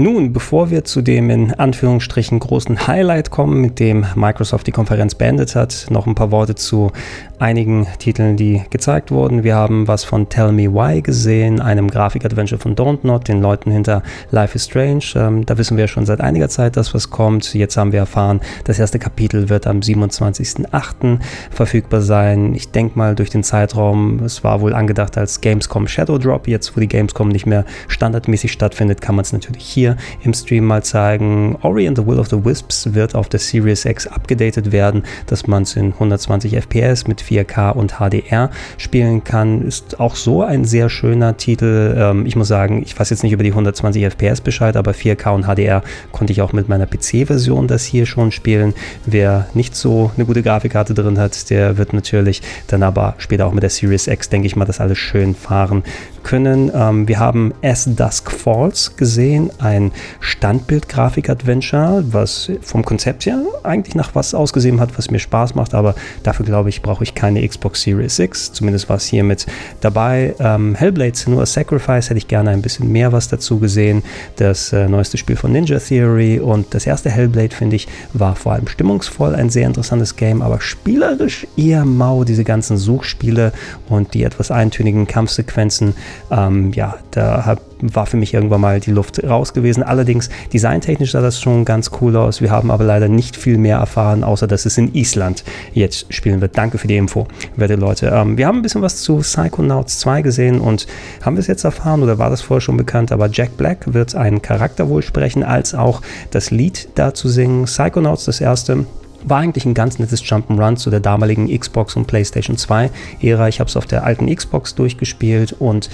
Nun, 0.00 0.32
bevor 0.32 0.70
wir 0.70 0.84
zu 0.84 1.02
dem 1.02 1.28
in 1.28 1.54
Anführungsstrichen 1.54 2.38
großen 2.38 2.86
Highlight 2.86 3.32
kommen, 3.32 3.60
mit 3.60 3.80
dem 3.80 4.06
Microsoft 4.14 4.68
die 4.68 4.72
Konferenz 4.72 5.16
beendet 5.16 5.56
hat, 5.56 5.88
noch 5.90 6.06
ein 6.06 6.14
paar 6.14 6.30
Worte 6.30 6.54
zu 6.54 6.92
einigen 7.40 7.88
Titeln, 7.98 8.36
die 8.36 8.62
gezeigt 8.70 9.10
wurden. 9.10 9.42
Wir 9.42 9.56
haben 9.56 9.88
was 9.88 10.04
von 10.04 10.28
Tell 10.28 10.52
Me 10.52 10.72
Why 10.72 11.02
gesehen, 11.02 11.60
einem 11.60 11.90
Grafik-Adventure 11.90 12.60
von 12.60 12.76
Don't 12.76 13.00
Not, 13.02 13.26
den 13.26 13.42
Leuten 13.42 13.72
hinter 13.72 14.04
Life 14.30 14.54
is 14.54 14.66
Strange. 14.66 15.02
Ähm, 15.16 15.44
da 15.46 15.58
wissen 15.58 15.76
wir 15.76 15.88
schon 15.88 16.06
seit 16.06 16.20
einiger 16.20 16.48
Zeit, 16.48 16.76
dass 16.76 16.94
was 16.94 17.10
kommt. 17.10 17.52
Jetzt 17.54 17.76
haben 17.76 17.90
wir 17.90 17.98
erfahren, 17.98 18.40
das 18.64 18.78
erste 18.78 19.00
Kapitel 19.00 19.48
wird 19.48 19.66
am 19.66 19.80
27.08. 19.80 21.18
verfügbar 21.50 22.02
sein. 22.02 22.54
Ich 22.54 22.70
denke 22.70 22.96
mal 22.96 23.16
durch 23.16 23.30
den 23.30 23.42
Zeitraum, 23.42 24.20
es 24.24 24.44
war 24.44 24.60
wohl 24.60 24.74
angedacht 24.74 25.18
als 25.18 25.40
Gamescom 25.40 25.88
Shadow 25.88 26.18
Drop. 26.18 26.46
Jetzt, 26.46 26.76
wo 26.76 26.80
die 26.80 26.88
Gamescom 26.88 27.30
nicht 27.30 27.46
mehr 27.46 27.64
standardmäßig 27.88 28.52
stattfindet, 28.52 29.00
kann 29.00 29.16
man 29.16 29.24
es 29.24 29.32
natürlich 29.32 29.64
hier 29.64 29.87
hier 29.88 29.96
im 30.22 30.34
Stream 30.34 30.64
mal 30.64 30.82
zeigen. 30.82 31.56
Ori 31.62 31.86
and 31.86 31.96
the 31.96 32.06
Will 32.06 32.18
of 32.18 32.28
the 32.28 32.44
Wisps 32.44 32.94
wird 32.94 33.14
auf 33.14 33.28
der 33.28 33.40
Series 33.40 33.84
X 33.84 34.06
abgedatet 34.06 34.72
werden, 34.72 35.04
dass 35.26 35.46
man 35.46 35.62
es 35.62 35.76
in 35.76 35.92
120 35.92 36.56
FPS 36.56 37.06
mit 37.06 37.22
4K 37.22 37.72
und 37.72 37.94
HDR 37.98 38.50
spielen 38.76 39.24
kann. 39.24 39.62
Ist 39.62 40.00
auch 40.00 40.16
so 40.16 40.42
ein 40.42 40.64
sehr 40.64 40.88
schöner 40.88 41.36
Titel. 41.36 41.94
Ähm, 41.96 42.26
ich 42.26 42.36
muss 42.36 42.48
sagen, 42.48 42.82
ich 42.82 42.98
weiß 42.98 43.10
jetzt 43.10 43.22
nicht 43.22 43.32
über 43.32 43.42
die 43.42 43.50
120 43.50 44.04
FPS 44.04 44.40
Bescheid, 44.40 44.76
aber 44.76 44.92
4K 44.92 45.34
und 45.34 45.44
HDR 45.44 45.82
konnte 46.12 46.32
ich 46.32 46.42
auch 46.42 46.52
mit 46.52 46.68
meiner 46.68 46.86
PC-Version 46.86 47.68
das 47.68 47.84
hier 47.84 48.06
schon 48.06 48.32
spielen. 48.32 48.74
Wer 49.06 49.46
nicht 49.54 49.74
so 49.74 50.10
eine 50.16 50.26
gute 50.26 50.42
Grafikkarte 50.42 50.94
drin 50.94 51.18
hat, 51.18 51.50
der 51.50 51.78
wird 51.78 51.92
natürlich 51.92 52.42
dann 52.66 52.82
aber 52.82 53.14
später 53.18 53.46
auch 53.46 53.52
mit 53.52 53.62
der 53.62 53.70
Series 53.70 54.06
X, 54.06 54.28
denke 54.28 54.46
ich 54.46 54.56
mal, 54.56 54.64
das 54.64 54.80
alles 54.80 54.98
schön 54.98 55.34
fahren 55.34 55.82
können. 56.22 56.70
Ähm, 56.74 57.08
wir 57.08 57.18
haben 57.18 57.54
As 57.62 57.84
Dusk 57.86 58.30
Falls 58.30 58.96
gesehen, 58.96 59.50
ein 59.58 59.77
Standbild-Grafik-Adventure, 60.20 62.04
was 62.10 62.50
vom 62.62 62.84
Konzept 62.84 63.26
her 63.26 63.38
eigentlich 63.62 63.94
nach 63.94 64.14
was 64.14 64.34
ausgesehen 64.34 64.80
hat, 64.80 64.96
was 64.98 65.10
mir 65.10 65.18
Spaß 65.18 65.54
macht, 65.54 65.74
aber 65.74 65.94
dafür 66.22 66.46
glaube 66.46 66.68
ich, 66.68 66.82
brauche 66.82 67.04
ich 67.04 67.14
keine 67.14 67.46
Xbox 67.46 67.82
Series 67.82 68.18
X. 68.18 68.52
Zumindest 68.52 68.88
war 68.88 68.96
es 68.96 69.06
hier 69.06 69.24
mit 69.24 69.46
dabei. 69.80 70.34
Ähm, 70.38 70.74
Hellblade 70.74 71.16
Senua 71.16 71.46
Sacrifice 71.46 72.10
hätte 72.10 72.18
ich 72.18 72.28
gerne 72.28 72.50
ein 72.50 72.62
bisschen 72.62 72.90
mehr 72.90 73.12
was 73.12 73.28
dazu 73.28 73.58
gesehen. 73.58 74.02
Das 74.36 74.72
äh, 74.72 74.88
neueste 74.88 75.18
Spiel 75.18 75.36
von 75.36 75.52
Ninja 75.52 75.78
Theory 75.78 76.40
und 76.40 76.74
das 76.74 76.86
erste 76.86 77.10
Hellblade, 77.10 77.54
finde 77.54 77.76
ich, 77.76 77.88
war 78.12 78.36
vor 78.36 78.52
allem 78.52 78.68
stimmungsvoll, 78.68 79.34
ein 79.34 79.50
sehr 79.50 79.66
interessantes 79.66 80.16
Game, 80.16 80.42
aber 80.42 80.60
spielerisch 80.60 81.46
eher 81.56 81.84
mau, 81.84 82.24
diese 82.24 82.44
ganzen 82.44 82.76
Suchspiele 82.76 83.52
und 83.88 84.14
die 84.14 84.22
etwas 84.22 84.50
eintönigen 84.50 85.06
Kampfsequenzen 85.06 85.94
ähm, 86.30 86.72
ja, 86.72 86.96
da 87.10 87.44
hab, 87.44 87.60
war 87.80 88.06
für 88.06 88.16
mich 88.16 88.34
irgendwann 88.34 88.60
mal 88.60 88.80
die 88.80 88.90
Luft 88.90 89.22
raus 89.24 89.52
gewesen. 89.52 89.82
Allerdings, 89.82 90.28
designtechnisch 90.52 91.12
sah 91.12 91.20
das 91.20 91.40
schon 91.40 91.64
ganz 91.64 91.90
cool 92.00 92.16
aus. 92.16 92.40
Wir 92.40 92.50
haben 92.50 92.70
aber 92.70 92.84
leider 92.84 93.08
nicht 93.08 93.36
viel 93.36 93.58
mehr 93.58 93.78
erfahren, 93.78 94.24
außer 94.24 94.46
dass 94.46 94.66
es 94.66 94.78
in 94.78 94.94
Island 94.94 95.44
jetzt 95.72 96.12
spielen 96.12 96.40
wird. 96.40 96.56
Danke 96.56 96.78
für 96.78 96.88
die 96.88 96.96
Info, 96.96 97.26
werte 97.56 97.76
Leute. 97.76 98.12
Ähm, 98.14 98.36
wir 98.36 98.46
haben 98.46 98.56
ein 98.58 98.62
bisschen 98.62 98.82
was 98.82 99.02
zu 99.02 99.18
Psychonauts 99.18 99.98
2 100.00 100.22
gesehen 100.22 100.60
und 100.60 100.86
haben 101.22 101.36
wir 101.36 101.40
es 101.40 101.46
jetzt 101.46 101.64
erfahren 101.64 102.02
oder 102.02 102.18
war 102.18 102.30
das 102.30 102.40
vorher 102.40 102.60
schon 102.60 102.76
bekannt? 102.76 103.12
Aber 103.12 103.28
Jack 103.30 103.56
Black 103.56 103.92
wird 103.92 104.14
einen 104.14 104.42
Charakter 104.42 104.88
wohl 104.88 105.02
sprechen, 105.02 105.42
als 105.42 105.74
auch 105.74 106.02
das 106.30 106.50
Lied 106.50 106.88
dazu 106.94 107.28
singen. 107.28 107.64
Psychonauts, 107.64 108.24
das 108.24 108.40
erste, 108.40 108.86
war 109.28 109.38
eigentlich 109.38 109.64
ein 109.64 109.74
ganz 109.74 109.98
nettes 109.98 110.22
Jump'n'Run 110.22 110.76
zu 110.76 110.90
der 110.90 111.00
damaligen 111.00 111.48
Xbox 111.56 111.96
und 111.96 112.06
PlayStation 112.06 112.56
2 112.56 112.90
Ära. 113.20 113.48
Ich 113.48 113.60
habe 113.60 113.68
es 113.68 113.76
auf 113.76 113.86
der 113.86 114.04
alten 114.04 114.34
Xbox 114.34 114.74
durchgespielt 114.74 115.54
und 115.58 115.90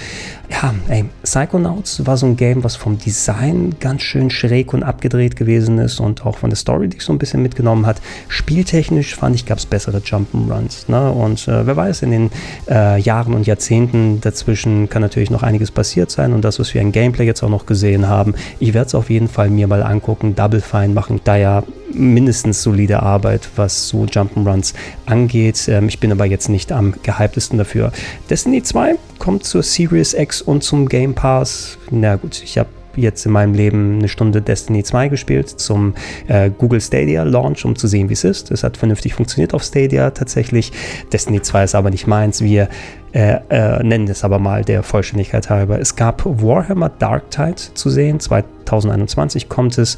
ja, 0.50 0.74
ey, 0.88 1.04
Psychonauts 1.22 2.06
war 2.06 2.16
so 2.16 2.26
ein 2.26 2.36
Game, 2.36 2.64
was 2.64 2.76
vom 2.76 2.98
Design 2.98 3.76
ganz 3.80 4.02
schön 4.02 4.30
schräg 4.30 4.72
und 4.72 4.82
abgedreht 4.82 5.36
gewesen 5.36 5.78
ist 5.78 6.00
und 6.00 6.24
auch 6.26 6.36
von 6.36 6.50
der 6.50 6.56
Story, 6.56 6.88
die 6.88 6.98
ich 6.98 7.02
so 7.02 7.12
ein 7.12 7.18
bisschen 7.18 7.42
mitgenommen 7.42 7.86
hat. 7.86 8.00
Spieltechnisch 8.28 9.14
fand 9.14 9.34
ich, 9.34 9.46
gab 9.46 9.58
es 9.58 9.66
bessere 9.66 9.98
Jump'n'Runs. 9.98 10.90
Ne? 10.90 11.10
Und 11.10 11.48
äh, 11.48 11.66
wer 11.66 11.76
weiß, 11.76 12.02
in 12.02 12.10
den 12.10 12.30
äh, 12.68 13.00
Jahren 13.00 13.34
und 13.34 13.46
Jahrzehnten 13.46 14.20
dazwischen 14.20 14.88
kann 14.88 15.02
natürlich 15.02 15.30
noch 15.30 15.42
einiges 15.42 15.70
passiert 15.70 16.10
sein 16.10 16.32
und 16.32 16.44
das, 16.44 16.58
was 16.58 16.74
wir 16.74 16.80
in 16.80 16.92
Gameplay 16.92 17.24
jetzt 17.24 17.42
auch 17.42 17.48
noch 17.48 17.66
gesehen 17.66 18.08
haben, 18.08 18.34
ich 18.60 18.74
werde 18.74 18.86
es 18.86 18.94
auf 18.94 19.10
jeden 19.10 19.28
Fall 19.28 19.50
mir 19.50 19.66
mal 19.66 19.82
angucken. 19.82 20.34
Double 20.34 20.60
Fine 20.60 20.94
machen 20.94 21.20
da 21.24 21.36
ja 21.36 21.62
mindestens 21.94 22.62
solide 22.62 23.02
Arbeit, 23.02 23.48
was 23.56 23.88
so 23.88 24.04
Jump'n'Runs 24.04 24.74
angeht. 25.06 25.68
Ähm, 25.68 25.88
ich 25.88 26.00
bin 26.00 26.12
aber 26.12 26.26
jetzt 26.26 26.48
nicht 26.48 26.72
am 26.72 26.94
gehyptesten 27.02 27.58
dafür. 27.58 27.92
Destiny 28.28 28.62
2 28.62 28.96
kommt 29.18 29.44
zur 29.44 29.62
Series 29.62 30.14
X 30.14 30.42
und 30.42 30.62
zum 30.62 30.88
Game 30.88 31.14
Pass. 31.14 31.78
Na 31.90 32.16
gut, 32.16 32.42
ich 32.42 32.58
habe 32.58 32.68
jetzt 32.96 33.26
in 33.26 33.32
meinem 33.32 33.54
Leben 33.54 33.98
eine 33.98 34.08
Stunde 34.08 34.42
Destiny 34.42 34.82
2 34.82 35.08
gespielt 35.08 35.48
zum 35.48 35.94
äh, 36.28 36.50
Google 36.50 36.80
Stadia 36.80 37.22
Launch, 37.22 37.64
um 37.64 37.76
zu 37.76 37.86
sehen, 37.86 38.08
wie 38.08 38.14
es 38.14 38.24
ist. 38.24 38.50
Es 38.50 38.62
hat 38.62 38.76
vernünftig 38.76 39.14
funktioniert 39.14 39.54
auf 39.54 39.62
Stadia 39.62 40.10
tatsächlich. 40.10 40.72
Destiny 41.12 41.42
2 41.42 41.64
ist 41.64 41.74
aber 41.74 41.90
nicht 41.90 42.06
meins. 42.06 42.40
Wir 42.40 42.68
äh, 43.14 43.38
äh, 43.48 43.80
nennen 43.84 44.08
es 44.08 44.24
aber 44.24 44.40
mal 44.40 44.64
der 44.64 44.82
Vollständigkeit 44.82 45.48
halber. 45.48 45.78
Es 45.78 45.94
gab 45.94 46.24
Warhammer 46.24 46.90
Dark 46.98 47.30
Tide 47.30 47.54
zu 47.54 47.88
sehen. 47.88 48.18
2021 48.18 49.48
kommt 49.48 49.78
es. 49.78 49.96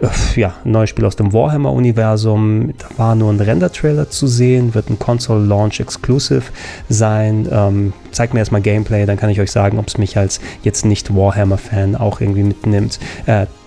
Äh, 0.00 0.08
ja, 0.40 0.52
ein 0.64 0.72
neues 0.72 0.90
Spiel 0.90 1.04
aus 1.04 1.14
dem 1.14 1.32
Warhammer-Universum. 1.32 2.74
Da 2.76 2.88
war 2.96 3.14
nur 3.14 3.32
ein 3.32 3.38
Render-Trailer 3.38 4.10
zu 4.10 4.26
sehen. 4.26 4.74
Wird 4.74 4.90
ein 4.90 4.98
Console-Launch-Exclusive 4.98 6.42
sein. 6.88 7.48
Ähm, 7.52 7.92
zeigt 8.10 8.34
mir 8.34 8.40
erstmal 8.40 8.62
Gameplay, 8.62 9.06
dann 9.06 9.16
kann 9.16 9.30
ich 9.30 9.40
euch 9.40 9.52
sagen, 9.52 9.78
ob 9.78 9.86
es 9.86 9.96
mich 9.96 10.18
als 10.18 10.40
jetzt 10.64 10.84
nicht 10.84 11.14
Warhammer-Fan 11.14 11.94
auch 11.94 12.20
irgendwie 12.20 12.42
mitnimmt. 12.42 12.98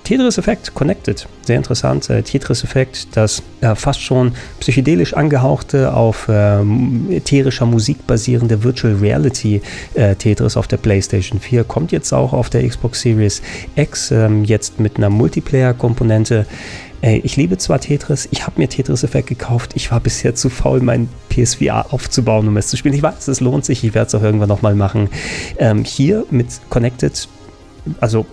Äh, 0.09 0.17
Tetris 0.17 0.37
Effect 0.37 0.73
Connected, 0.73 1.27
sehr 1.45 1.57
interessant. 1.57 2.09
Äh, 2.09 2.23
Tetris 2.23 2.63
Effect, 2.63 3.15
das 3.15 3.43
äh, 3.61 3.75
fast 3.75 4.01
schon 4.01 4.33
psychedelisch 4.59 5.13
angehauchte, 5.13 5.93
auf 5.93 6.27
äh, 6.27 6.61
ätherischer 7.15 7.65
Musik 7.67 8.07
basierende 8.07 8.63
Virtual 8.63 8.95
Reality 8.95 9.61
äh, 9.93 10.15
Tetris 10.15 10.57
auf 10.57 10.67
der 10.67 10.77
PlayStation 10.77 11.39
4, 11.39 11.63
kommt 11.63 11.91
jetzt 11.91 12.11
auch 12.11 12.33
auf 12.33 12.49
der 12.49 12.67
Xbox 12.67 13.01
Series 13.01 13.41
X, 13.75 14.11
ähm, 14.11 14.43
jetzt 14.45 14.79
mit 14.79 14.97
einer 14.97 15.09
Multiplayer-Komponente. 15.09 16.45
Ich 17.01 17.37
liebe 17.37 17.57
zwar 17.57 17.79
Tetris, 17.79 18.27
ich 18.29 18.45
habe 18.45 18.59
mir 18.59 18.67
Tetris 18.67 19.05
Effect 19.05 19.29
gekauft, 19.29 19.71
ich 19.73 19.89
war 19.89 20.01
bisher 20.01 20.35
zu 20.35 20.49
faul, 20.49 20.81
mein 20.81 21.07
PSVR 21.29 21.93
aufzubauen, 21.93 22.45
um 22.45 22.57
es 22.57 22.67
zu 22.67 22.75
spielen. 22.75 22.93
Ich 22.93 23.01
weiß, 23.01 23.29
es 23.29 23.39
lohnt 23.39 23.63
sich, 23.63 23.85
ich 23.85 23.93
werde 23.93 24.07
es 24.07 24.15
auch 24.15 24.21
irgendwann 24.21 24.49
nochmal 24.49 24.75
machen. 24.75 25.09
Ähm, 25.59 25.85
hier 25.85 26.25
mit 26.29 26.47
Connected, 26.69 27.29
also 28.01 28.25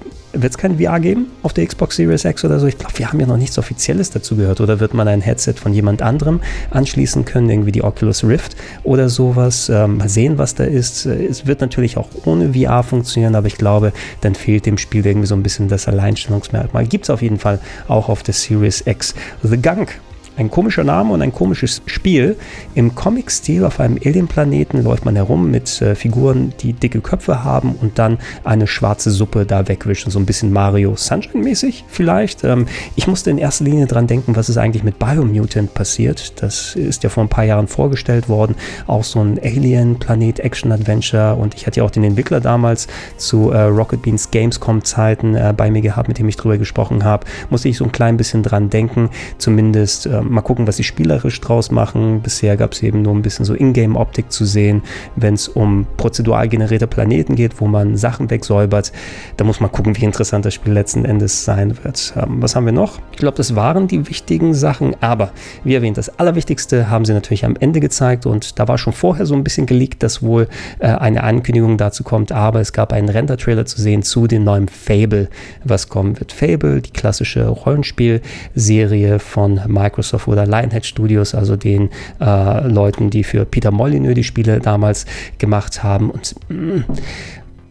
wird 0.42 0.52
es 0.52 0.58
kein 0.58 0.78
VR 0.78 1.00
geben 1.00 1.26
auf 1.42 1.52
der 1.52 1.66
Xbox 1.66 1.96
Series 1.96 2.24
X 2.24 2.44
oder 2.44 2.60
so? 2.60 2.66
Ich 2.66 2.78
glaube, 2.78 2.98
wir 2.98 3.08
haben 3.08 3.20
ja 3.20 3.26
noch 3.26 3.36
nichts 3.36 3.58
Offizielles 3.58 4.10
dazu 4.10 4.36
gehört. 4.36 4.60
Oder 4.60 4.80
wird 4.80 4.94
man 4.94 5.08
ein 5.08 5.20
Headset 5.20 5.54
von 5.54 5.72
jemand 5.72 6.02
anderem 6.02 6.40
anschließen 6.70 7.24
können, 7.24 7.48
irgendwie 7.50 7.72
die 7.72 7.82
Oculus 7.82 8.24
Rift 8.24 8.56
oder 8.84 9.08
sowas? 9.08 9.68
Ähm, 9.68 9.98
mal 9.98 10.08
sehen, 10.08 10.38
was 10.38 10.54
da 10.54 10.64
ist. 10.64 11.06
Es 11.06 11.46
wird 11.46 11.60
natürlich 11.60 11.96
auch 11.96 12.08
ohne 12.24 12.54
VR 12.54 12.82
funktionieren, 12.82 13.34
aber 13.34 13.46
ich 13.46 13.56
glaube, 13.56 13.92
dann 14.20 14.34
fehlt 14.34 14.66
dem 14.66 14.78
Spiel 14.78 15.06
irgendwie 15.06 15.26
so 15.26 15.34
ein 15.34 15.42
bisschen 15.42 15.68
das 15.68 15.88
Alleinstellungsmerkmal. 15.88 16.86
Gibt 16.86 17.04
es 17.04 17.10
auf 17.10 17.22
jeden 17.22 17.38
Fall 17.38 17.58
auch 17.88 18.08
auf 18.08 18.22
der 18.22 18.34
Series 18.34 18.82
X. 18.86 19.14
The 19.42 19.56
Gunk 19.56 19.98
ein 20.36 20.50
komischer 20.50 20.84
Name 20.84 21.12
und 21.12 21.22
ein 21.22 21.32
komisches 21.32 21.82
Spiel. 21.86 22.36
Im 22.74 22.94
Comic-Stil 22.94 23.64
auf 23.64 23.80
einem 23.80 23.98
Alien-Planeten 24.04 24.82
läuft 24.82 25.04
man 25.04 25.16
herum 25.16 25.50
mit 25.50 25.80
äh, 25.80 25.94
Figuren, 25.94 26.52
die 26.60 26.72
dicke 26.72 27.00
Köpfe 27.00 27.42
haben 27.42 27.74
und 27.80 27.98
dann 27.98 28.18
eine 28.44 28.66
schwarze 28.66 29.10
Suppe 29.10 29.46
da 29.46 29.66
wegwischen. 29.68 30.10
So 30.10 30.18
ein 30.18 30.26
bisschen 30.26 30.52
Mario 30.52 30.94
Sunshine-mäßig 30.94 31.84
vielleicht. 31.88 32.44
Ähm, 32.44 32.66
ich 32.96 33.06
musste 33.06 33.30
in 33.30 33.38
erster 33.38 33.64
Linie 33.64 33.86
dran 33.86 34.06
denken, 34.06 34.36
was 34.36 34.48
ist 34.48 34.58
eigentlich 34.58 34.84
mit 34.84 34.98
Biomutant 34.98 35.72
passiert. 35.74 36.42
Das 36.42 36.74
ist 36.76 37.02
ja 37.02 37.08
vor 37.10 37.24
ein 37.24 37.28
paar 37.28 37.44
Jahren 37.44 37.68
vorgestellt 37.68 38.28
worden. 38.28 38.56
Auch 38.86 39.04
so 39.04 39.20
ein 39.20 39.38
Alien-Planet-Action-Adventure. 39.42 41.36
Und 41.36 41.54
ich 41.54 41.66
hatte 41.66 41.80
ja 41.80 41.84
auch 41.84 41.90
den 41.90 42.04
Entwickler 42.04 42.40
damals 42.40 42.88
zu 43.16 43.50
äh, 43.50 43.62
Rocket 43.62 44.02
Beans 44.02 44.30
Gamescom-Zeiten 44.30 45.34
äh, 45.34 45.54
bei 45.56 45.70
mir 45.70 45.80
gehabt, 45.80 46.08
mit 46.08 46.18
dem 46.18 46.28
ich 46.28 46.36
drüber 46.36 46.58
gesprochen 46.58 47.04
habe. 47.04 47.26
Musste 47.48 47.68
ich 47.68 47.78
so 47.78 47.84
ein 47.84 47.92
klein 47.92 48.16
bisschen 48.16 48.42
dran 48.42 48.68
denken. 48.68 49.10
Zumindest 49.38 50.06
ähm, 50.06 50.25
mal 50.30 50.42
gucken, 50.42 50.66
was 50.66 50.76
sie 50.76 50.84
spielerisch 50.84 51.40
draus 51.40 51.70
machen. 51.70 52.20
Bisher 52.22 52.56
gab 52.56 52.72
es 52.72 52.82
eben 52.82 53.02
nur 53.02 53.14
ein 53.14 53.22
bisschen 53.22 53.44
so 53.44 53.54
Ingame-Optik 53.54 54.30
zu 54.30 54.44
sehen, 54.44 54.82
wenn 55.16 55.34
es 55.34 55.48
um 55.48 55.86
prozedural 55.96 56.48
generierte 56.48 56.86
Planeten 56.86 57.36
geht, 57.36 57.60
wo 57.60 57.66
man 57.66 57.96
Sachen 57.96 58.30
wegsäubert. 58.30 58.92
Da 59.36 59.44
muss 59.44 59.60
man 59.60 59.70
gucken, 59.72 59.96
wie 59.96 60.04
interessant 60.04 60.44
das 60.44 60.54
Spiel 60.54 60.72
letzten 60.72 61.04
Endes 61.04 61.44
sein 61.44 61.76
wird. 61.82 62.14
Ähm, 62.16 62.42
was 62.42 62.56
haben 62.56 62.66
wir 62.66 62.72
noch? 62.72 62.98
Ich 63.12 63.18
glaube, 63.18 63.36
das 63.36 63.56
waren 63.56 63.88
die 63.88 64.08
wichtigen 64.08 64.54
Sachen, 64.54 64.94
aber 65.00 65.30
wie 65.64 65.74
erwähnt, 65.74 65.96
das 65.96 66.18
Allerwichtigste 66.18 66.90
haben 66.90 67.04
sie 67.04 67.12
natürlich 67.12 67.44
am 67.44 67.56
Ende 67.58 67.80
gezeigt 67.80 68.26
und 68.26 68.58
da 68.58 68.68
war 68.68 68.78
schon 68.78 68.92
vorher 68.92 69.26
so 69.26 69.34
ein 69.34 69.44
bisschen 69.44 69.66
geleakt, 69.66 70.02
dass 70.02 70.22
wohl 70.22 70.48
äh, 70.78 70.86
eine 70.86 71.22
Ankündigung 71.22 71.76
dazu 71.76 72.04
kommt, 72.04 72.32
aber 72.32 72.60
es 72.60 72.72
gab 72.72 72.92
einen 72.92 73.08
Render-Trailer 73.08 73.66
zu 73.66 73.80
sehen 73.80 74.02
zu 74.02 74.26
dem 74.26 74.44
neuen 74.44 74.68
Fable, 74.68 75.28
was 75.64 75.88
kommen 75.88 76.18
wird. 76.18 76.32
Fable, 76.32 76.80
die 76.82 76.90
klassische 76.90 77.46
Rollenspielserie 77.46 79.18
von 79.18 79.60
Microsoft 79.66 80.15
Microsoft 80.16 80.28
oder 80.28 80.46
Lionhead 80.46 80.86
Studios, 80.86 81.34
also 81.34 81.56
den 81.56 81.90
äh, 82.20 82.66
Leuten, 82.66 83.10
die 83.10 83.24
für 83.24 83.44
Peter 83.44 83.70
Molyneux 83.70 84.14
die 84.14 84.24
Spiele 84.24 84.60
damals 84.60 85.06
gemacht 85.38 85.82
haben. 85.82 86.10
Und 86.10 86.34
mh, 86.48 86.56
mm, 86.56 86.84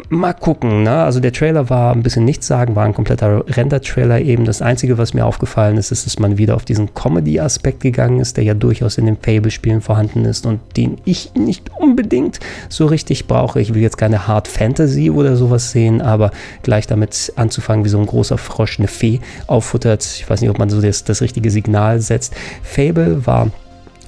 Mal 0.09 0.33
gucken, 0.33 0.83
ne? 0.83 1.03
Also 1.03 1.19
der 1.19 1.33
Trailer 1.33 1.69
war 1.69 1.91
ein 1.93 2.03
bisschen 2.03 2.25
nichts 2.25 2.45
sagen, 2.45 2.75
war 2.75 2.85
ein 2.85 2.93
kompletter 2.93 3.43
Render-Trailer 3.47 4.21
eben. 4.21 4.45
Das 4.45 4.61
Einzige, 4.61 4.99
was 4.99 5.15
mir 5.15 5.25
aufgefallen 5.25 5.77
ist, 5.77 5.91
ist, 5.91 6.05
dass 6.05 6.19
man 6.19 6.37
wieder 6.37 6.55
auf 6.55 6.63
diesen 6.63 6.93
Comedy-Aspekt 6.93 7.79
gegangen 7.79 8.19
ist, 8.19 8.37
der 8.37 8.43
ja 8.43 8.53
durchaus 8.53 8.99
in 8.99 9.07
den 9.07 9.17
Fable-Spielen 9.17 9.81
vorhanden 9.81 10.25
ist 10.25 10.45
und 10.45 10.59
den 10.77 10.99
ich 11.05 11.33
nicht 11.33 11.71
unbedingt 11.79 12.39
so 12.69 12.85
richtig 12.85 13.25
brauche. 13.25 13.59
Ich 13.59 13.73
will 13.73 13.81
jetzt 13.81 13.97
keine 13.97 14.27
Hard 14.27 14.47
Fantasy 14.47 15.09
oder 15.09 15.35
sowas 15.35 15.71
sehen, 15.71 16.01
aber 16.01 16.29
gleich 16.61 16.85
damit 16.85 17.33
anzufangen, 17.35 17.83
wie 17.83 17.89
so 17.89 17.99
ein 17.99 18.05
großer 18.05 18.37
Frosch 18.37 18.77
eine 18.77 18.87
Fee 18.87 19.21
auffuttert. 19.47 20.05
Ich 20.05 20.29
weiß 20.29 20.41
nicht, 20.41 20.51
ob 20.51 20.59
man 20.59 20.69
so 20.69 20.81
das, 20.81 21.03
das 21.03 21.21
richtige 21.21 21.49
Signal 21.49 21.99
setzt. 21.99 22.35
Fable 22.61 23.25
war 23.25 23.49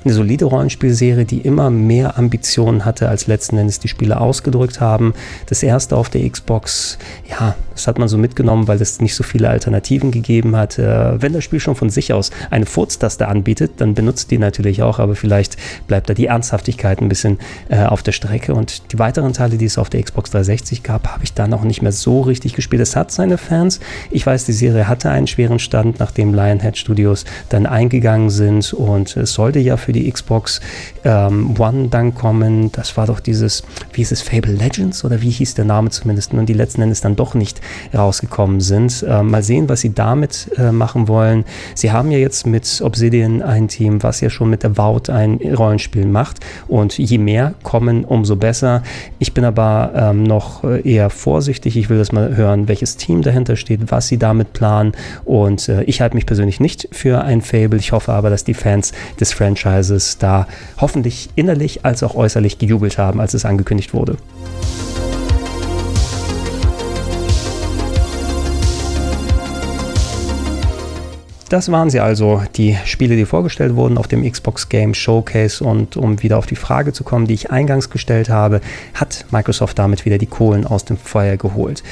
eine 0.08 0.14
solide 0.14 0.46
Rollenspielserie, 0.46 1.26
die 1.26 1.40
immer 1.40 1.70
mehr 1.70 2.18
Ambitionen 2.18 2.86
hatte, 2.86 3.10
als 3.10 3.28
letzten 3.28 3.58
Endes 3.58 3.80
die 3.80 3.90
Spiele 3.90 4.20
ausgedrückt 4.22 4.80
haben. 4.80 5.14
Das 5.48 5.64
erste 5.64 5.98
auf 5.98 6.10
der 6.10 6.28
Xbox, 6.30 6.98
ja, 7.30 7.56
das 7.74 7.88
hat 7.88 8.00
man 8.00 8.08
so 8.08 8.18
mitgenommen, 8.18 8.68
weil 8.68 8.82
es 8.82 9.02
nicht 9.02 9.16
so 9.16 9.24
viele 9.24 9.50
Alternativen 9.50 10.12
gegeben 10.12 10.56
hat. 10.56 10.80
Äh, 10.80 11.22
wenn 11.22 11.34
das 11.34 11.44
Spiel 11.44 11.60
schon 11.60 11.76
von 11.76 11.90
sich 11.90 12.14
aus 12.14 12.32
eine 12.50 12.66
Furztaste 12.66 13.28
anbietet, 13.28 13.74
dann 13.78 13.94
benutzt 13.94 14.32
die 14.32 14.38
natürlich 14.38 14.82
auch, 14.82 15.00
aber 15.00 15.16
vielleicht 15.16 15.58
bleibt 15.88 16.10
da 16.10 16.14
die 16.14 16.28
Ernsthaftigkeit 16.28 17.02
ein 17.02 17.10
bisschen 17.10 17.38
äh, 17.68 17.84
auf 17.84 18.02
der 18.02 18.14
Strecke. 18.14 18.54
Und 18.54 18.94
die 18.94 19.00
weiteren 19.00 19.34
Teile, 19.34 19.58
die 19.58 19.66
es 19.66 19.78
auf 19.78 19.90
der 19.90 20.02
Xbox 20.02 20.32
360 20.32 20.84
gab, 20.84 21.08
habe 21.10 21.26
ich 21.26 21.34
da 21.34 21.48
noch 21.48 21.64
nicht 21.64 21.82
mehr 21.82 21.92
so 21.92 22.22
richtig 22.22 22.54
gespielt. 22.54 22.82
Es 22.82 22.96
hat 22.96 23.12
seine 23.12 23.38
Fans. 23.38 23.82
Ich 24.10 24.26
weiß, 24.26 24.46
die 24.46 24.54
Serie 24.54 24.88
hatte 24.88 25.10
einen 25.10 25.28
schweren 25.28 25.60
Stand, 25.60 26.00
nachdem 26.00 26.34
Lionhead 26.34 26.78
Studios 26.78 27.26
dann 27.50 27.66
eingegangen 27.66 28.30
sind 28.30 28.74
und 28.74 29.18
es 29.18 29.34
sollte 29.34 29.60
ja 29.60 29.76
für 29.76 29.92
die 29.92 29.97
Xbox 30.12 30.62
ähm, 31.04 31.56
One 31.58 31.88
dann 31.90 32.14
kommen. 32.14 32.72
Das 32.72 32.98
war 32.98 33.08
doch 33.08 33.20
dieses, 33.20 33.64
wie 33.94 34.02
hieß 34.02 34.12
es, 34.12 34.22
Fable 34.22 34.54
Legends 34.54 35.04
oder 35.06 35.22
wie 35.22 35.30
hieß 35.30 35.56
der 35.56 35.66
Name 35.66 35.90
zumindest? 35.90 36.34
Und 36.34 36.48
die 36.48 36.54
letzten 36.54 36.82
Endes 36.82 37.02
dann 37.02 37.16
doch 37.16 37.34
nicht 37.34 37.62
rausgekommen 37.96 38.62
sind. 38.62 39.04
Äh, 39.08 39.24
mal 39.24 39.44
sehen, 39.44 39.70
was 39.70 39.82
sie 39.82 39.94
damit 39.94 40.52
äh, 40.58 40.72
machen 40.72 41.08
wollen. 41.08 41.46
Sie 41.76 41.92
haben 41.92 42.12
ja 42.12 42.18
jetzt 42.18 42.46
mit 42.46 42.82
Obsidian 42.84 43.42
ein 43.42 43.68
Team, 43.68 44.04
was 44.04 44.22
ja 44.22 44.30
schon 44.30 44.50
mit 44.50 44.66
Avowed 44.66 45.10
ein 45.10 45.36
Rollenspiel 45.36 46.06
macht. 46.06 46.40
Und 46.68 46.98
je 46.98 47.18
mehr 47.18 47.54
kommen, 47.64 48.04
umso 48.04 48.36
besser. 48.36 48.84
Ich 49.20 49.34
bin 49.34 49.46
aber 49.46 49.92
ähm, 49.96 50.24
noch 50.24 50.64
äh, 50.64 50.82
eher 50.82 51.10
vorsichtig. 51.10 51.78
Ich 51.78 51.90
will 51.90 51.98
das 51.98 52.12
mal 52.12 52.36
hören, 52.36 52.68
welches 52.68 52.98
Team 52.98 53.22
dahinter 53.22 53.56
steht, 53.56 53.92
was 53.92 54.08
sie 54.08 54.18
damit 54.18 54.54
planen. 54.54 54.92
Und 55.26 55.70
äh, 55.70 55.84
ich 55.84 56.02
halte 56.02 56.16
mich 56.16 56.26
persönlich 56.26 56.60
nicht 56.60 56.90
für 56.92 57.24
ein 57.24 57.42
Fable. 57.42 57.80
Ich 57.80 57.92
hoffe 57.92 58.14
aber, 58.14 58.30
dass 58.30 58.44
die 58.44 58.54
Fans 58.54 58.92
des 59.20 59.34
Franchises 59.34 59.77
Franchises 59.78 60.18
da 60.18 60.48
hoffentlich 60.80 61.30
innerlich 61.36 61.86
als 61.86 62.04
auch 62.04 62.16
äußerlich 62.16 62.58
gejubelt 62.58 62.98
haben, 62.98 63.20
als 63.22 63.34
es 63.34 63.46
angekündigt 63.46 63.94
wurde. 63.94 64.18
Das 71.50 71.72
waren 71.72 71.90
sie 71.90 72.02
also, 72.02 72.42
die 72.58 72.78
Spiele, 72.84 73.16
die 73.16 73.24
vorgestellt 73.24 73.76
wurden 73.76 73.98
auf 73.98 74.10
dem 74.10 74.30
Xbox 74.30 74.68
Game 74.68 74.94
Showcase. 74.94 75.64
Und 75.64 75.96
um 75.96 76.22
wieder 76.22 76.38
auf 76.38 76.46
die 76.46 76.58
Frage 76.58 76.92
zu 76.92 77.06
kommen, 77.06 77.26
die 77.26 77.34
ich 77.34 77.52
eingangs 77.52 77.90
gestellt 77.90 78.30
habe, 78.30 78.60
hat 78.94 79.26
Microsoft 79.32 79.80
damit 79.80 80.04
wieder 80.04 80.18
die 80.18 80.26
Kohlen 80.26 80.66
aus 80.66 80.84
dem 80.84 80.98
Feuer 80.98 81.38
geholt. 81.38 81.84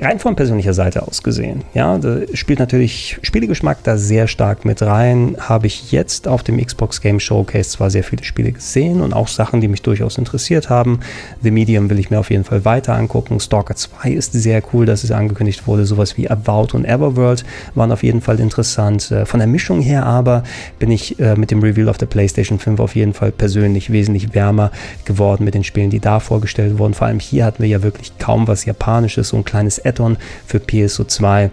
Rein 0.00 0.18
von 0.18 0.34
persönlicher 0.34 0.72
Seite 0.72 1.06
aus 1.06 1.22
gesehen, 1.22 1.62
ja, 1.74 1.96
da 1.98 2.20
spielt 2.34 2.58
natürlich 2.58 3.18
Spielegeschmack 3.22 3.84
da 3.84 3.96
sehr 3.98 4.26
stark 4.26 4.64
mit 4.64 4.80
rein. 4.82 5.36
Habe 5.38 5.66
ich 5.66 5.92
jetzt 5.92 6.26
auf 6.26 6.42
dem 6.42 6.64
Xbox 6.64 7.00
Game 7.00 7.20
Showcase 7.20 7.70
zwar 7.70 7.90
sehr 7.90 8.02
viele 8.02 8.24
Spiele 8.24 8.50
gesehen 8.50 9.00
und 9.00 9.12
auch 9.12 9.28
Sachen, 9.28 9.60
die 9.60 9.68
mich 9.68 9.82
durchaus 9.82 10.16
interessiert 10.18 10.70
haben. 10.70 11.00
The 11.42 11.50
Medium 11.50 11.90
will 11.90 11.98
ich 11.98 12.10
mir 12.10 12.18
auf 12.18 12.30
jeden 12.30 12.44
Fall 12.44 12.64
weiter 12.64 12.94
angucken. 12.94 13.38
Stalker 13.40 13.76
2 13.76 14.10
ist 14.10 14.32
sehr 14.32 14.62
cool, 14.72 14.86
dass 14.86 15.04
es 15.04 15.10
angekündigt 15.10 15.66
wurde. 15.66 15.84
Sowas 15.84 16.16
wie 16.16 16.30
About 16.30 16.76
und 16.76 16.84
Everworld 16.84 17.44
waren 17.74 17.92
auf 17.92 18.02
jeden 18.02 18.22
Fall 18.22 18.40
interessant. 18.40 19.01
Und 19.10 19.16
äh, 19.16 19.26
von 19.26 19.40
der 19.40 19.46
Mischung 19.46 19.80
her 19.80 20.06
aber 20.06 20.42
bin 20.78 20.90
ich 20.90 21.18
äh, 21.18 21.36
mit 21.36 21.50
dem 21.50 21.60
Reveal 21.62 21.88
auf 21.88 21.98
der 21.98 22.06
PlayStation 22.06 22.58
5 22.58 22.80
auf 22.80 22.94
jeden 22.94 23.14
Fall 23.14 23.32
persönlich 23.32 23.90
wesentlich 23.90 24.34
wärmer 24.34 24.70
geworden 25.04 25.44
mit 25.44 25.54
den 25.54 25.64
Spielen, 25.64 25.90
die 25.90 26.00
da 26.00 26.20
vorgestellt 26.20 26.78
wurden. 26.78 26.94
Vor 26.94 27.06
allem 27.06 27.18
hier 27.18 27.44
hatten 27.44 27.62
wir 27.62 27.68
ja 27.68 27.82
wirklich 27.82 28.18
kaum 28.18 28.46
was 28.48 28.64
Japanisches, 28.64 29.28
so 29.28 29.36
ein 29.36 29.44
kleines 29.44 29.84
Add-on 29.84 30.16
für 30.46 30.58
PSO2. 30.58 31.50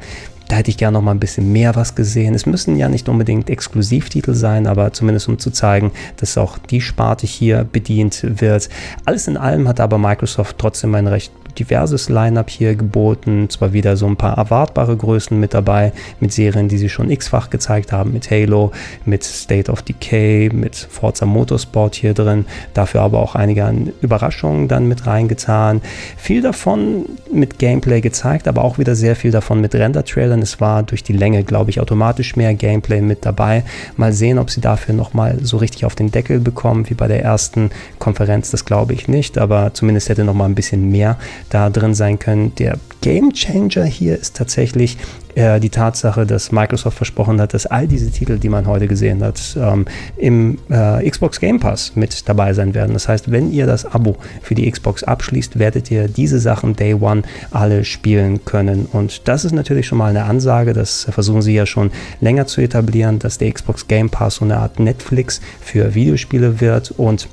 Da 0.48 0.56
hätte 0.56 0.72
ich 0.72 0.78
gerne 0.78 0.98
noch 0.98 1.04
mal 1.04 1.12
ein 1.12 1.20
bisschen 1.20 1.52
mehr 1.52 1.76
was 1.76 1.94
gesehen. 1.94 2.34
Es 2.34 2.48
müssen 2.48 2.76
ja 2.76 2.90
nicht 2.90 3.08
unbedingt 3.08 3.52
Exklusivtitel 3.52 4.34
sein, 4.34 4.66
aber 4.66 4.92
zumindest 4.94 5.28
um 5.30 5.38
zu 5.38 5.52
zeigen, 5.52 5.92
dass 6.18 6.40
auch 6.40 6.58
die 6.58 6.82
Sparte 6.82 7.28
hier 7.28 7.68
bedient 7.72 8.26
wird. 8.42 8.68
Alles 9.06 9.28
in 9.28 9.38
allem 9.38 9.68
hat 9.68 9.80
aber 9.80 10.00
Microsoft 10.00 10.58
trotzdem 10.58 10.96
ein 10.96 11.06
recht 11.06 11.32
diverses 11.58 12.10
Line-up 12.10 12.50
hier 12.50 12.76
geboten. 12.76 13.50
Zwar 13.50 13.74
wieder 13.74 13.98
so 13.98 14.08
ein 14.08 14.16
paar 14.16 14.38
erwartbare 14.38 14.96
Größen 14.96 15.40
mit 15.40 15.54
dabei, 15.54 15.94
mit 16.20 16.34
Serien, 16.34 16.70
die 16.70 16.78
sie 16.78 16.90
schon 16.90 17.10
x-fach 17.10 17.50
gezeigt 17.50 17.92
haben, 17.92 18.14
mit 18.14 18.30
Halo, 18.30 18.72
mit 19.06 19.24
State 19.24 19.72
of 19.72 19.82
Decay, 19.82 20.50
mit 20.54 20.76
Forza 20.76 21.26
Motorsport 21.26 21.96
hier 21.96 22.14
drin. 22.14 22.46
Dafür 22.74 23.02
aber 23.02 23.20
auch 23.20 23.36
einige 23.36 23.60
Überraschungen 24.02 24.68
dann 24.68 24.88
mit 24.88 25.08
reingetan. 25.08 25.82
Viel 26.18 26.42
davon 26.42 27.06
mit 27.32 27.60
Gameplay 27.60 28.02
gezeigt, 28.02 28.48
aber 28.48 28.64
auch 28.64 28.78
wieder 28.78 28.96
sehr 28.96 29.16
viel 29.16 29.32
davon 29.32 29.62
mit 29.62 29.76
Render-Trailern. 29.76 30.42
Es 30.42 30.60
war 30.62 30.84
durch 30.84 31.04
die 31.04 31.14
Länge, 31.14 31.44
glaube 31.44 31.70
ich, 31.70 31.80
automatisch 31.80 32.36
mehr 32.36 32.54
Gameplay 32.54 33.02
mit 33.02 33.26
dabei. 33.26 33.64
Mal 33.98 34.14
sehen, 34.14 34.40
ob 34.40 34.50
sie 34.50 34.62
dafür 34.62 34.96
nochmal 34.96 35.38
so 35.42 35.58
richtig 35.58 35.86
auf 35.86 35.96
den 35.96 36.12
Deckel 36.12 36.40
bekommen, 36.40 36.90
wie 36.90 36.94
bei 36.94 37.08
der 37.08 37.24
ersten 37.24 37.70
Konferenz. 38.00 38.52
Das 38.52 38.66
glaube 38.66 38.94
ich 38.94 39.08
nicht, 39.08 39.38
aber 39.38 39.74
zumindest 39.74 40.10
hätte 40.10 40.24
nochmal 40.24 40.50
ein 40.50 40.56
bisschen 40.56 40.92
mehr 40.92 41.18
da 41.50 41.70
drin 41.70 41.94
sein 41.94 42.20
können. 42.20 42.54
Der 42.56 42.78
Game 43.02 43.34
Changer 43.34 43.86
hier 43.86 44.18
ist 44.18 44.36
tatsächlich 44.36 44.98
äh, 45.36 45.60
die 45.60 45.70
Tatsache, 45.70 46.26
dass 46.26 46.52
Microsoft 46.52 46.98
versprochen 46.98 47.40
hat, 47.40 47.54
dass 47.54 47.66
all 47.66 47.88
diese 47.88 48.12
Titel, 48.12 48.38
die 48.38 48.50
man 48.50 48.68
heute 48.68 48.88
gesehen 48.88 49.24
hat, 49.24 49.58
ähm, 49.58 49.86
im 50.18 50.58
äh, 50.70 51.10
Xbox 51.10 51.40
Game 51.40 51.60
Pass 51.60 51.94
mit 51.96 52.28
dabei 52.28 52.54
sein 52.54 52.74
werden. 52.74 52.94
Das 52.94 53.08
heißt, 53.08 53.32
wenn 53.32 53.52
ihr 53.52 53.66
das 53.66 53.86
Abo 53.86 54.18
für 54.42 54.56
die 54.56 54.70
Xbox 54.70 55.04
abschließt, 55.04 55.58
werdet 55.58 55.90
ihr 55.92 56.08
diese 56.08 56.40
Sachen 56.40 56.76
Day 56.76 56.94
One 56.94 57.24
alle 57.52 57.86
spielen 57.86 58.44
können. 58.44 58.86
Und 58.92 59.28
das 59.28 59.46
ist 59.46 59.54
natürlich 59.54 59.88
schon 59.88 59.98
mal 59.98 60.10
eine 60.10 60.26
Ansage, 60.26 60.74
das 60.74 61.08
versuchen 61.10 61.42
sie 61.42 61.54
ja 61.54 61.66
schon 61.66 61.92
länger 62.20 62.48
zu 62.48 62.62
etablieren, 62.62 63.20
dass 63.20 63.38
der 63.38 63.52
Xbox 63.52 63.88
Game 63.88 64.10
Pass 64.10 64.36
so 64.36 64.46
eine 64.46 64.58
Art 64.58 64.80
Netflix 64.80 65.42
für 65.62 65.96
Videospiele 65.96 66.60
wird 66.60 66.92
und 66.92 67.30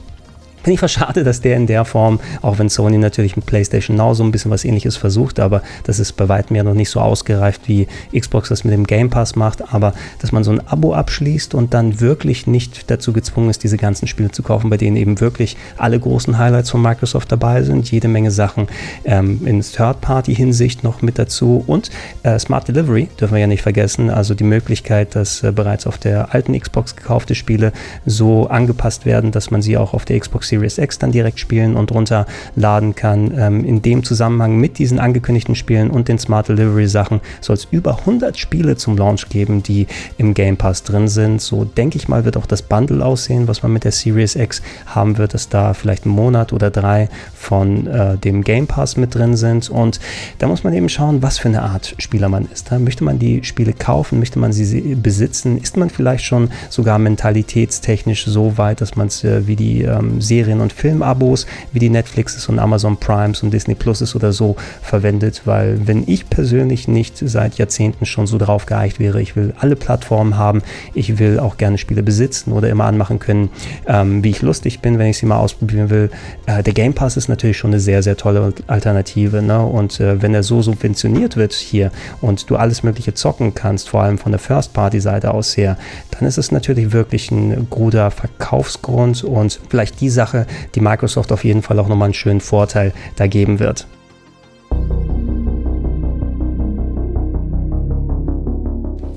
Finde 0.67 0.85
ich 0.85 0.91
schade, 0.91 1.23
dass 1.23 1.41
der 1.41 1.55
in 1.55 1.69
der 1.69 1.85
Form, 1.85 2.19
auch 2.43 2.59
wenn 2.59 2.69
Sony 2.69 2.99
natürlich 2.99 3.37
mit 3.37 3.47
PlayStation 3.47 3.97
Now 3.97 4.15
so 4.15 4.25
ein 4.25 4.33
bisschen 4.33 4.51
was 4.51 4.65
ähnliches 4.65 4.97
versucht, 4.97 5.39
aber 5.39 5.63
das 5.85 6.01
ist 6.01 6.15
bei 6.15 6.29
weitem 6.29 6.57
ja 6.57 6.65
noch 6.65 6.75
nicht 6.75 6.91
so 6.91 6.99
ausgereift, 6.99 7.69
wie 7.69 7.87
Xbox 8.13 8.49
das 8.49 8.65
mit 8.65 8.75
dem 8.75 8.85
Game 8.85 9.09
Pass 9.09 9.37
macht, 9.37 9.73
aber 9.73 9.95
dass 10.21 10.33
man 10.33 10.43
so 10.43 10.51
ein 10.51 10.67
Abo 10.67 10.93
abschließt 10.93 11.55
und 11.55 11.73
dann 11.73 12.01
wirklich 12.01 12.49
nicht 12.49 12.91
dazu 12.91 13.13
gezwungen 13.13 13.49
ist, 13.49 13.63
diese 13.63 13.77
ganzen 13.77 14.09
Spiele 14.09 14.33
zu 14.33 14.43
kaufen, 14.43 14.69
bei 14.69 14.77
denen 14.77 14.97
eben 14.97 15.21
wirklich 15.21 15.57
alle 15.77 16.01
großen 16.01 16.37
Highlights 16.37 16.71
von 16.71 16.83
Microsoft 16.83 17.31
dabei 17.31 17.63
sind, 17.63 17.89
jede 17.93 18.09
Menge 18.09 18.33
Sachen 18.33 18.67
ähm, 19.05 19.47
in 19.47 19.61
Third-Party-Hinsicht 19.61 20.83
noch 20.83 21.01
mit 21.01 21.17
dazu 21.17 21.63
und 21.69 21.91
äh, 22.25 22.41
Smart 22.41 22.67
Delivery 22.67 23.07
dürfen 23.21 23.35
wir 23.35 23.41
ja 23.41 23.47
nicht 23.47 23.63
vergessen, 23.63 24.11
also 24.11 24.35
die 24.35 24.43
Möglichkeit, 24.43 25.15
dass 25.15 25.45
äh, 25.45 25.53
bereits 25.53 25.87
auf 25.87 25.97
der 25.97 26.35
alten 26.35 26.59
Xbox 26.59 26.97
gekaufte 26.97 27.37
Spiele 27.37 27.73
so 28.05 28.49
angepasst 28.49 29.07
werden, 29.07 29.31
dass 29.31 29.53
man 29.53 29.63
sie 29.63 29.77
auch 29.77 29.95
auf 29.95 30.05
der 30.05 30.19
Xbox 30.19 30.49
Series 30.49 30.56
Series 30.57 30.79
X 30.79 30.99
dann 30.99 31.13
direkt 31.13 31.39
spielen 31.39 31.77
und 31.77 31.93
runterladen 31.93 32.95
kann. 32.95 33.33
Ähm, 33.37 33.65
in 33.65 33.83
dem 33.83 34.03
Zusammenhang 34.05 34.57
mit 34.57 34.79
diesen 34.79 34.99
angekündigten 34.99 35.55
Spielen 35.55 35.91
und 35.91 36.09
den 36.09 36.19
Smart 36.19 36.49
Delivery 36.49 36.89
Sachen 36.89 37.21
soll 37.41 37.55
es 37.55 37.69
über 37.71 37.99
100 38.01 38.39
Spiele 38.39 38.77
zum 38.77 38.97
Launch 38.97 39.29
geben, 39.29 39.63
die 39.63 39.87
im 40.17 40.35
Game 40.35 40.57
Pass 40.57 40.83
drin 40.83 41.09
sind. 41.09 41.41
So 41.41 41.65
denke 41.65 41.99
ich 41.99 42.09
mal, 42.09 42.25
wird 42.25 42.37
auch 42.37 42.47
das 42.47 42.63
Bundle 42.63 43.05
aussehen, 43.05 43.49
was 43.49 43.63
man 43.63 43.73
mit 43.73 43.85
der 43.85 43.93
Series 43.93 44.35
X 44.35 44.63
haben 44.87 45.19
wird, 45.19 45.35
dass 45.35 45.49
da 45.49 45.75
vielleicht 45.75 46.07
ein 46.07 46.11
Monat 46.11 46.53
oder 46.53 46.71
drei 46.71 47.09
von 47.35 47.87
äh, 47.87 48.17
dem 48.17 48.43
Game 48.43 48.67
Pass 48.67 48.97
mit 48.97 49.15
drin 49.15 49.37
sind. 49.37 49.69
Und 49.69 50.01
da 50.39 50.47
muss 50.47 50.65
man 50.65 50.73
eben 50.73 50.89
schauen, 50.89 51.23
was 51.23 51.39
für 51.39 51.49
eine 51.49 51.63
Art 51.63 51.95
Spieler 51.99 52.29
man 52.29 52.49
ist. 52.53 52.71
Da 52.71 52.79
möchte 52.79 53.05
man 53.05 53.19
die 53.19 53.45
Spiele 53.45 53.73
kaufen, 53.73 54.19
möchte 54.19 54.39
man 54.39 54.53
sie 54.53 54.95
besitzen, 54.95 55.59
ist 55.59 55.77
man 55.77 55.91
vielleicht 55.91 56.25
schon 56.25 56.51
sogar 56.71 56.99
mentalitätstechnisch 56.99 58.25
so 58.27 58.57
weit, 58.59 58.81
dass 58.81 58.97
man 58.97 59.09
es 59.09 59.25
äh, 59.25 59.47
wie 59.47 59.57
die 59.57 59.83
ähm, 59.83 60.21
Serie 60.21 60.46
Serien- 60.47 60.61
und 60.61 60.73
Filmabos, 60.73 61.47
wie 61.73 61.81
die 61.81 61.91
Netflixes 61.91 62.49
und 62.49 62.59
Amazon 62.59 62.97
Primes 62.99 63.43
und 63.43 63.51
Disney 63.53 63.75
Pluses 63.75 64.15
oder 64.15 64.33
so 64.33 64.57
verwendet, 64.81 65.43
weil 65.45 65.87
wenn 65.87 66.05
ich 66.07 66.31
persönlich 66.31 66.87
nicht 66.87 67.19
seit 67.19 67.59
Jahrzehnten 67.59 68.07
schon 68.07 68.29
so 68.29 68.39
drauf 68.39 68.67
geeicht 68.67 69.01
wäre, 69.01 69.21
ich 69.21 69.35
will 69.35 69.55
alle 69.59 69.75
Plattformen 69.75 70.37
haben, 70.37 70.63
ich 70.95 71.19
will 71.19 71.41
auch 71.41 71.57
gerne 71.57 71.79
Spiele 71.79 72.03
besitzen 72.03 72.53
oder 72.53 72.69
immer 72.69 72.85
anmachen 72.85 73.19
können, 73.19 73.51
ähm, 73.87 74.23
wie 74.23 74.31
ich 74.31 74.43
lustig 74.43 74.81
bin, 74.81 74.99
wenn 74.99 75.09
ich 75.09 75.19
sie 75.19 75.27
mal 75.27 75.39
ausprobieren 75.39 75.91
will. 75.91 76.11
Äh, 76.47 76.63
der 76.63 76.73
Game 76.73 76.95
Pass 76.95 77.17
ist 77.17 77.29
natürlich 77.29 77.59
schon 77.59 77.73
eine 77.73 77.81
sehr, 77.81 78.03
sehr 78.03 78.17
tolle 78.17 78.53
Alternative 78.69 79.43
ne? 79.43 79.61
und 79.65 79.99
äh, 79.99 80.23
wenn 80.23 80.33
er 80.33 80.45
so 80.45 80.63
subventioniert 80.63 81.37
wird 81.37 81.55
hier 81.55 81.91
und 82.21 82.49
du 82.49 82.57
alles 82.57 82.85
mögliche 82.85 83.15
zocken 83.15 83.55
kannst, 83.55 83.89
vor 83.89 84.03
allem 84.03 84.19
von 84.19 84.31
der 84.31 84.39
First-Party-Seite 84.39 85.35
aus 85.35 85.57
her, 85.57 85.77
dann 86.13 86.29
ist 86.29 86.39
es 86.39 86.53
natürlich 86.53 86.93
wirklich 86.93 87.33
ein 87.33 87.69
guter 87.69 88.13
Verkaufsgrund 88.13 89.25
und 89.25 89.59
vielleicht 89.69 90.01
die 90.01 90.11
Sache, 90.37 90.47
die 90.75 90.81
Microsoft 90.81 91.33
auf 91.33 91.45
jeden 91.45 91.63
Fall 91.63 91.79
auch 91.79 91.89
nochmal 91.89 92.07
einen 92.07 92.15
schönen 92.15 92.41
Vorteil 92.41 92.93
da 93.17 93.27
geben 93.27 93.59
wird. 93.59 93.87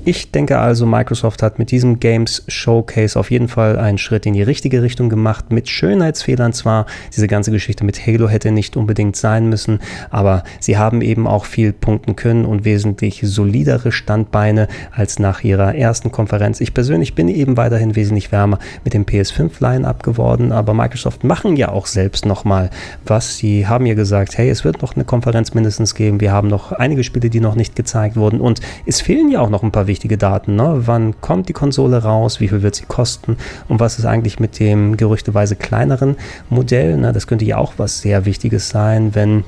Ich 0.06 0.30
denke 0.30 0.58
also, 0.58 0.86
Microsoft 0.86 1.42
hat 1.42 1.58
mit 1.58 1.70
diesem 1.70 2.00
Games 2.00 2.42
Showcase 2.48 3.20
auf 3.20 3.30
jeden 3.30 3.48
Fall 3.48 3.78
einen 3.78 3.98
Schritt 3.98 4.24
in 4.24 4.32
die 4.32 4.42
richtige 4.42 4.82
Richtung 4.82 5.10
gemacht, 5.10 5.52
mit 5.52 5.68
Schönheitsfehlern 5.68 6.54
zwar. 6.54 6.86
Diese 7.14 7.28
ganze 7.28 7.50
Geschichte 7.50 7.84
mit 7.84 8.06
Halo 8.06 8.26
hätte 8.26 8.50
nicht 8.50 8.78
unbedingt 8.78 9.16
sein 9.16 9.50
müssen, 9.50 9.78
aber 10.08 10.42
sie 10.58 10.78
haben 10.78 11.02
eben 11.02 11.26
auch 11.26 11.44
viel 11.44 11.74
punkten 11.74 12.16
können 12.16 12.46
und 12.46 12.64
wesentlich 12.64 13.20
solidere 13.24 13.92
Standbeine 13.92 14.68
als 14.90 15.18
nach 15.18 15.44
ihrer 15.44 15.74
ersten 15.74 16.10
Konferenz. 16.10 16.62
Ich 16.62 16.72
persönlich 16.72 17.14
bin 17.14 17.28
eben 17.28 17.58
weiterhin 17.58 17.94
wesentlich 17.94 18.32
wärmer 18.32 18.58
mit 18.84 18.94
dem 18.94 19.04
PS5-Line-Up 19.04 20.02
geworden, 20.02 20.50
aber 20.50 20.72
Microsoft 20.72 21.24
machen 21.24 21.56
ja 21.56 21.68
auch 21.68 21.84
selbst 21.84 22.24
nochmal 22.24 22.70
was. 23.04 23.36
Sie 23.36 23.66
haben 23.66 23.84
ja 23.84 23.94
gesagt, 23.94 24.38
hey, 24.38 24.48
es 24.48 24.64
wird 24.64 24.80
noch 24.80 24.94
eine 24.94 25.04
Konferenz 25.04 25.52
mindestens 25.52 25.94
geben. 25.94 26.22
Wir 26.22 26.32
haben 26.32 26.48
noch 26.48 26.72
einige 26.72 27.04
Spiele, 27.04 27.28
die 27.28 27.40
noch 27.40 27.54
nicht 27.54 27.76
gezeigt 27.76 28.16
wurden 28.16 28.40
und 28.40 28.62
es 28.86 29.02
fehlen 29.02 29.30
ja 29.30 29.40
auch 29.40 29.50
noch 29.50 29.62
ein 29.62 29.72
paar 29.72 29.89
wichtige 29.90 30.16
Daten. 30.16 30.56
Ne? 30.56 30.82
Wann 30.86 31.20
kommt 31.20 31.50
die 31.50 31.52
Konsole 31.52 32.02
raus? 32.02 32.40
Wie 32.40 32.48
viel 32.48 32.62
wird 32.62 32.76
sie 32.76 32.86
kosten? 32.86 33.36
Und 33.68 33.80
was 33.80 33.98
ist 33.98 34.06
eigentlich 34.06 34.40
mit 34.40 34.58
dem 34.58 34.96
gerüchteweise 34.96 35.56
kleineren 35.56 36.16
Modell? 36.48 36.96
Ne? 36.96 37.12
Das 37.12 37.26
könnte 37.26 37.44
ja 37.44 37.58
auch 37.58 37.74
was 37.76 38.00
sehr 38.00 38.24
Wichtiges 38.24 38.70
sein, 38.70 39.14
wenn 39.14 39.44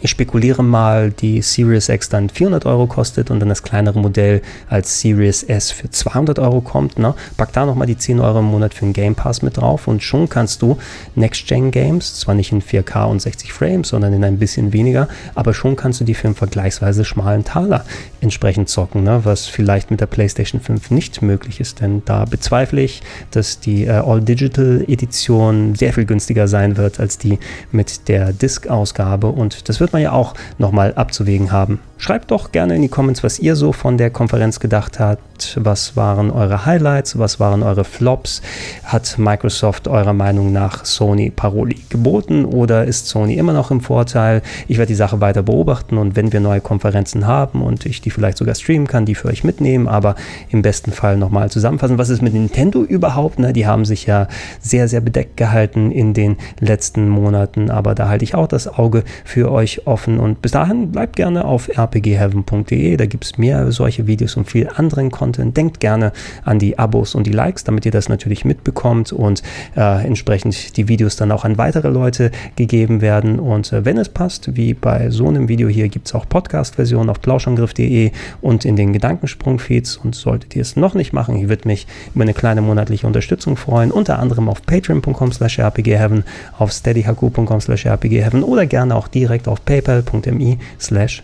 ich 0.00 0.10
spekuliere 0.10 0.62
mal, 0.62 1.10
die 1.10 1.42
Series 1.42 1.88
X 1.88 2.08
dann 2.08 2.28
400 2.28 2.66
Euro 2.66 2.86
kostet 2.86 3.30
und 3.30 3.40
dann 3.40 3.48
das 3.48 3.62
kleinere 3.62 3.98
Modell 3.98 4.42
als 4.68 5.00
Series 5.00 5.42
S 5.42 5.70
für 5.70 5.90
200 5.90 6.38
Euro 6.38 6.60
kommt. 6.60 6.98
Ne? 6.98 7.14
Pack 7.36 7.52
da 7.52 7.66
nochmal 7.66 7.86
die 7.86 7.96
10 7.96 8.20
Euro 8.20 8.40
im 8.40 8.46
Monat 8.46 8.74
für 8.74 8.84
den 8.84 8.92
Game 8.92 9.14
Pass 9.14 9.42
mit 9.42 9.56
drauf 9.56 9.88
und 9.88 10.02
schon 10.02 10.28
kannst 10.28 10.62
du 10.62 10.76
Next-Gen-Games, 11.14 12.20
zwar 12.20 12.34
nicht 12.34 12.52
in 12.52 12.62
4K 12.62 13.06
und 13.06 13.20
60 13.20 13.52
Frames, 13.52 13.88
sondern 13.88 14.12
in 14.12 14.24
ein 14.24 14.38
bisschen 14.38 14.72
weniger, 14.72 15.08
aber 15.34 15.54
schon 15.54 15.76
kannst 15.76 16.00
du 16.00 16.04
die 16.04 16.14
für 16.14 16.28
einen 16.28 16.34
vergleichsweise 16.34 17.04
schmalen 17.04 17.44
Taler 17.44 17.84
entsprechend 18.20 18.68
zocken, 18.68 19.02
ne? 19.04 19.20
was 19.24 19.46
vielleicht 19.46 19.90
mit 19.90 20.00
der 20.00 20.06
PlayStation 20.06 20.60
5 20.60 20.90
nicht 20.90 21.22
möglich 21.22 21.60
ist, 21.60 21.80
denn 21.80 22.02
da 22.04 22.24
bezweifle 22.24 22.82
ich, 22.82 23.02
dass 23.30 23.60
die 23.60 23.84
äh, 23.84 23.90
All-Digital-Edition 23.90 25.74
sehr 25.74 25.92
viel 25.92 26.04
günstiger 26.04 26.48
sein 26.48 26.76
wird 26.76 27.00
als 27.00 27.18
die 27.18 27.38
mit 27.72 28.08
der 28.08 28.32
Disk-Ausgabe 28.32 29.28
und 29.28 29.68
das 29.68 29.80
wird 29.80 29.85
man 29.92 30.02
ja 30.02 30.12
auch 30.12 30.34
nochmal 30.58 30.94
abzuwägen 30.94 31.52
haben. 31.52 31.80
Schreibt 31.98 32.30
doch 32.30 32.52
gerne 32.52 32.76
in 32.76 32.82
die 32.82 32.88
Comments, 32.88 33.24
was 33.24 33.38
ihr 33.38 33.56
so 33.56 33.72
von 33.72 33.96
der 33.96 34.10
Konferenz 34.10 34.60
gedacht 34.60 35.00
habt. 35.00 35.58
Was 35.62 35.96
waren 35.96 36.30
eure 36.30 36.66
Highlights? 36.66 37.18
Was 37.18 37.40
waren 37.40 37.62
eure 37.62 37.84
Flops? 37.84 38.42
Hat 38.84 39.16
Microsoft 39.18 39.88
eurer 39.88 40.12
Meinung 40.12 40.52
nach 40.52 40.84
Sony 40.84 41.30
Paroli 41.30 41.76
geboten 41.88 42.44
oder 42.44 42.84
ist 42.84 43.08
Sony 43.08 43.34
immer 43.34 43.54
noch 43.54 43.70
im 43.70 43.80
Vorteil? 43.80 44.42
Ich 44.68 44.76
werde 44.78 44.88
die 44.88 44.94
Sache 44.94 45.20
weiter 45.20 45.42
beobachten 45.42 45.96
und 45.96 46.16
wenn 46.16 46.32
wir 46.32 46.40
neue 46.40 46.60
Konferenzen 46.60 47.26
haben 47.26 47.62
und 47.62 47.86
ich 47.86 48.02
die 48.02 48.10
vielleicht 48.10 48.38
sogar 48.38 48.54
streamen 48.54 48.86
kann, 48.86 49.06
die 49.06 49.14
für 49.14 49.28
euch 49.28 49.42
mitnehmen, 49.42 49.88
aber 49.88 50.16
im 50.50 50.62
besten 50.62 50.92
Fall 50.92 51.16
nochmal 51.16 51.50
zusammenfassen. 51.50 51.98
Was 51.98 52.10
ist 52.10 52.22
mit 52.22 52.34
Nintendo 52.34 52.82
überhaupt? 52.82 53.38
Ne? 53.38 53.52
Die 53.52 53.66
haben 53.66 53.84
sich 53.84 54.06
ja 54.06 54.28
sehr, 54.60 54.88
sehr 54.88 55.00
bedeckt 55.00 55.36
gehalten 55.36 55.90
in 55.90 56.14
den 56.14 56.36
letzten 56.60 57.08
Monaten, 57.08 57.70
aber 57.70 57.94
da 57.94 58.08
halte 58.08 58.24
ich 58.24 58.34
auch 58.34 58.48
das 58.48 58.68
Auge 58.68 59.02
für 59.24 59.50
euch 59.50 59.86
offen 59.86 60.18
und 60.18 60.42
bis 60.42 60.52
dahin 60.52 60.92
bleibt 60.92 61.16
gerne 61.16 61.44
auf 61.44 61.68
RP 61.68 61.85
rpgheaven.de. 61.86 62.96
Da 62.96 63.06
gibt 63.06 63.24
es 63.24 63.38
mehr 63.38 63.70
solche 63.72 64.06
Videos 64.06 64.36
und 64.36 64.50
viel 64.50 64.68
anderen 64.74 65.10
Content. 65.10 65.56
Denkt 65.56 65.80
gerne 65.80 66.12
an 66.44 66.58
die 66.58 66.78
Abos 66.78 67.14
und 67.14 67.26
die 67.26 67.32
Likes, 67.32 67.64
damit 67.64 67.84
ihr 67.86 67.92
das 67.92 68.08
natürlich 68.08 68.44
mitbekommt 68.44 69.12
und 69.12 69.42
äh, 69.76 70.04
entsprechend 70.06 70.76
die 70.76 70.88
Videos 70.88 71.16
dann 71.16 71.32
auch 71.32 71.44
an 71.44 71.58
weitere 71.58 71.88
Leute 71.88 72.30
gegeben 72.56 73.00
werden. 73.00 73.38
Und 73.38 73.72
äh, 73.72 73.84
wenn 73.84 73.98
es 73.98 74.08
passt, 74.08 74.56
wie 74.56 74.74
bei 74.74 75.10
so 75.10 75.28
einem 75.28 75.48
Video 75.48 75.68
hier, 75.68 75.88
gibt 75.88 76.06
es 76.08 76.14
auch 76.14 76.28
Podcast-Versionen 76.28 77.10
auf 77.10 77.20
plauschangriff.de 77.20 78.10
und 78.40 78.64
in 78.64 78.76
den 78.76 78.92
Gedankensprung-Feeds. 78.92 79.96
Und 79.96 80.14
solltet 80.14 80.56
ihr 80.56 80.62
es 80.62 80.76
noch 80.76 80.94
nicht 80.94 81.12
machen, 81.12 81.36
ich 81.36 81.48
würde 81.48 81.68
mich 81.68 81.86
über 82.14 82.22
eine 82.22 82.34
kleine 82.34 82.62
monatliche 82.62 83.06
Unterstützung 83.06 83.56
freuen, 83.56 83.90
unter 83.90 84.18
anderem 84.18 84.48
auf 84.48 84.62
patreon.com 84.62 85.32
slash 85.32 85.58
rpgheaven, 85.58 86.24
auf 86.58 86.72
steadyhq.com 86.72 87.60
slash 87.60 87.86
rpgheaven 87.86 88.42
oder 88.42 88.66
gerne 88.66 88.94
auch 88.94 89.08
direkt 89.08 89.48
auf 89.48 89.64
paypal.me 89.64 90.58
slash 90.80 91.22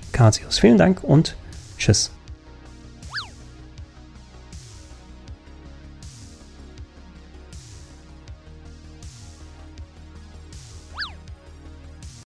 Vielen 0.58 0.78
Dank 0.78 1.02
und 1.02 1.36
tschüss. 1.78 2.10